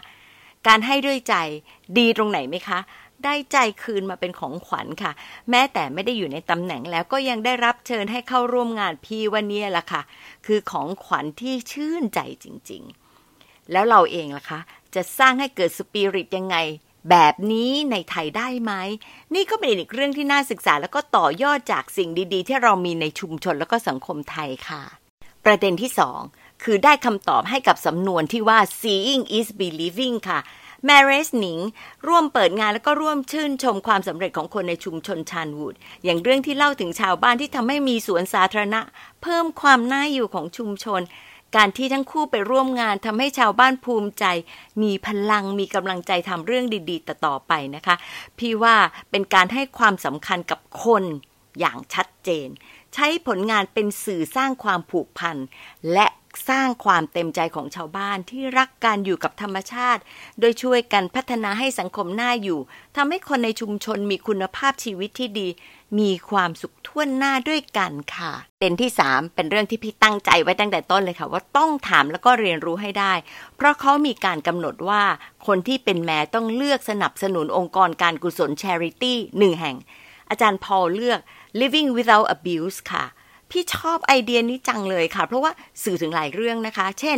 [0.67, 1.35] การให้ด้วยใจ
[1.97, 2.79] ดีตรงไหนไหมคะ
[3.23, 5.11] ได้ใจคืนมาเป็นของขวัญค่ะ
[5.49, 10.01] แม้แต่ไม่ได้อยู่ในตำแหน่งแล้วก็ยังได้รับเชิญให้เข้าร่วมงานพี่วันนี้ล่ะค่ะ
[10.45, 14.59] คือของขวัญที่ชื่นใจจริงๆ แล้วเราเองล่ะคะ
[14.95, 16.57] จะสร้างให้เกิดสปิริตยังไง
[17.09, 18.73] แบบนี้ในไทยได้ไหม
[19.35, 24.83] นี่ก็เป็นอีกเรื่องที่น่าศึกษาแล้วก็ต่อยอดจากสิ่งดี ๆ ที่เรามีในชุมชนแล้วก็สังคมไทยค่ะ
[25.45, 26.19] ประเด็นที่สอง
[26.65, 30.39] คือได้คำตอบให้กับสำนวนที่ว่า seeing is believing ค่ะ
[30.85, 31.59] แมเรสหนิง
[32.07, 38.81] ร่วมเปิดงานแล้วก็ร่วมชื่นชมความสำเร็จของคนในชุมชนชานวูด อย่างเรื่องที่เล่าถึงชาวบ้านที่ทำให้มีสวนสาธารณะ
[39.21, 41.01] เพิ่มความน่าอยู่ของชุมชน
[41.55, 44.25] การที่ทั้งคู่ไปร่วมงานทำให้ชาวบ้านภูมิใจ
[44.81, 47.95] มีพลังมีกำลังใจทำเรื่องดีๆ ต่อไปนะคะ
[48.39, 48.75] พี่ว่า
[49.11, 51.03] เป็นการให้ความสำคัญกับคน
[51.59, 52.47] อย่างชัดเจน
[52.93, 55.37] ใช้ผลงานเป็นสื่อสร้างความผูกพัน
[55.93, 56.07] และ
[56.49, 60.01] สร้างความเต็มใจของชาวบ้านที่รักการอยู่กับธรรมชาติ
[60.39, 62.59] โดยช่วยกันพัฒนาให้สังคมน่าอยู่
[62.95, 65.47] ทำให้คนในชุมชนมีคุณภาพชีวิตที่ดี
[65.99, 73.13] มีความสุขทั่วหน้าด้วยกันค่ะเด่นที่ 3 เป็นเรื่องที่พี่ตั้งใจไว้ตั้งแต่ต้นเลยค่ะ ว่าต้องถามแล้วก็เรียนรู้ให้ได้
[73.55, 75.03] เพราะเขามีการกำหนดว่า
[75.47, 79.75] คนที่เป็นแม่ต้องเลือกสนับสนุนองค์กรการกุศล charity หนึ่งแห่ง
[80.29, 81.19] อาจารย์พอลเลือก
[81.59, 83.05] living without abuse ค่ะ
[83.55, 85.51] พี่ชอบไอเดียนี้จังเลยค่ะ เพราะว่า
[85.83, 87.17] สื่อถึงหลายเรื่องนะคะ เช่น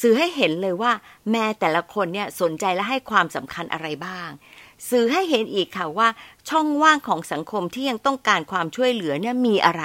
[0.00, 0.92] สื่อให้เห็นเลยว่า
[1.30, 4.30] แม่แต่ละคนเนี่ยสนใจและให้ความสำคัญอะไรบ้าง
[4.90, 6.08] สื่อให้เห็นอีกค่ะว่า
[6.48, 9.84] ช่องว่างของสังคมที่ยังต้องการความช่วยเหลือเนี่ยมีอะไร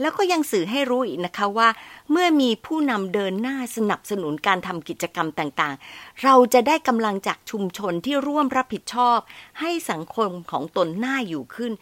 [0.00, 1.68] แล้วก็ยังสื่อให้รู้อีกนะคะว่า
[2.10, 9.18] เมื่อมีผู้นำเดินหน้าสนับสนุนการทำกิจกรรมต่างๆ เราจะได้กำลังจากชุมชนที่ร่วมรับผิดชอบ
[9.60, 11.72] ให้สังคมของตนหน่าอยู่ขึ้น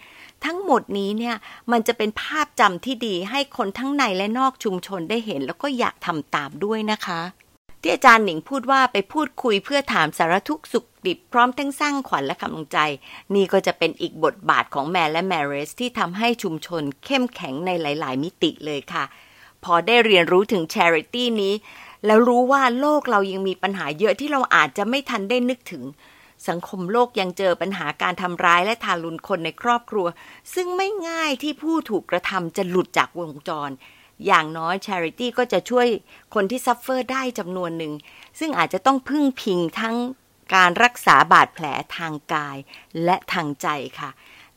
[0.45, 1.37] ทั้งหมดนี้เนี่ย
[1.73, 7.21] มันจะเป็นภาพจำที่ดีให้คนทั้งในและนอกชุมชนได้เห็น แล้วก็อยากทำตามด้วยนะคะ
[7.81, 12.79] ที่อาจารย์หนิงพูดว่าไปพูดคุยเพื่อถามสารทุกสุขดิบพร้อมทั้งสร้างขวัญและกำลังใจ
[13.35, 19.05] นี่ก็จะเป็นอีกบทบาทของแมนและแมเรสที่ทำให้ชุมชนเข้มแข็งในหลาย ๆ มิติเลยค่ะ
[19.65, 21.55] พอได้เรียนรู้ถึง charity นี้
[22.07, 25.83] แล้วรู้ว่าโลกเรายังมีปัญหาเยอะที่เราอาจจะไม่ทันได้นึกถึง
[26.49, 30.07] สังคมโลกยังเจอปัญหาการทำร้ายและทารุณคนในครอบครัว
[30.55, 33.71] ซึ่งไม่ง่ายที่ผู้ถูกกระทำจะหลุดจากวงจร
[34.27, 35.87] อย่างน้อย Charity ก็จะช่วย
[36.35, 37.93] คนที่ suffer ได้จำนวนหนึ่ง
[38.39, 39.97] ซึ่งอาจจะต้องพึ่งพิงทั้ง
[40.55, 41.67] การรักษาบาดแผล
[41.97, 42.57] ทางกาย
[43.05, 43.69] และทางใจ
[44.01, 44.11] ค่ะ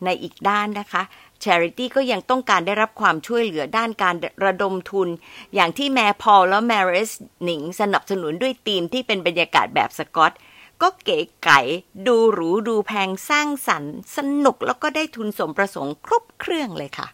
[0.03, 1.03] ในอีกด้านนะคะ
[1.43, 4.15] Charity ก็ยังต้องการได้รับความช่วยเหลือด้านการ
[4.45, 5.07] ระดมทุน
[5.55, 7.11] อย่างที่แม่พอลและแมริส
[7.43, 10.34] หนิงสนับสนุนด้วยทีมที่เป็นบรรยากาศแบบสกอต
[10.82, 11.59] ก็เก๋ไก๋
[12.07, 17.07] ดูหรูดูแพงสร้างสรรค์ สนุกแล้วก็ได้ทุนสมประสงค์ครบเครื่องเลยค่ะ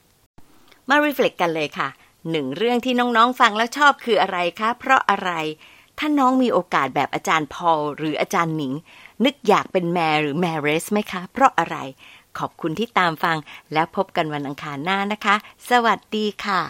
[0.89, 1.87] มารีเฟล็กกันเลยค่ะ
[2.31, 5.31] หนึ่งเรื่องที่น้องๆฟังแล้วชอบคืออะไรคะ เพราะอะไร
[5.99, 8.73] ถ้าน้องมีโอกาสแบบอาจารย์พอลหรืออาจารย์หนิง
[9.25, 11.77] นึกอยากเป็นแมร์หรือแมรเรสไหมคะ เพราะอะไร
[12.37, 13.37] ขอบคุณที่ตามฟัง
[13.73, 15.35] แล้วพบกันวันอังคารหน้านะคะ
[15.69, 16.61] สวัสดีค่ะ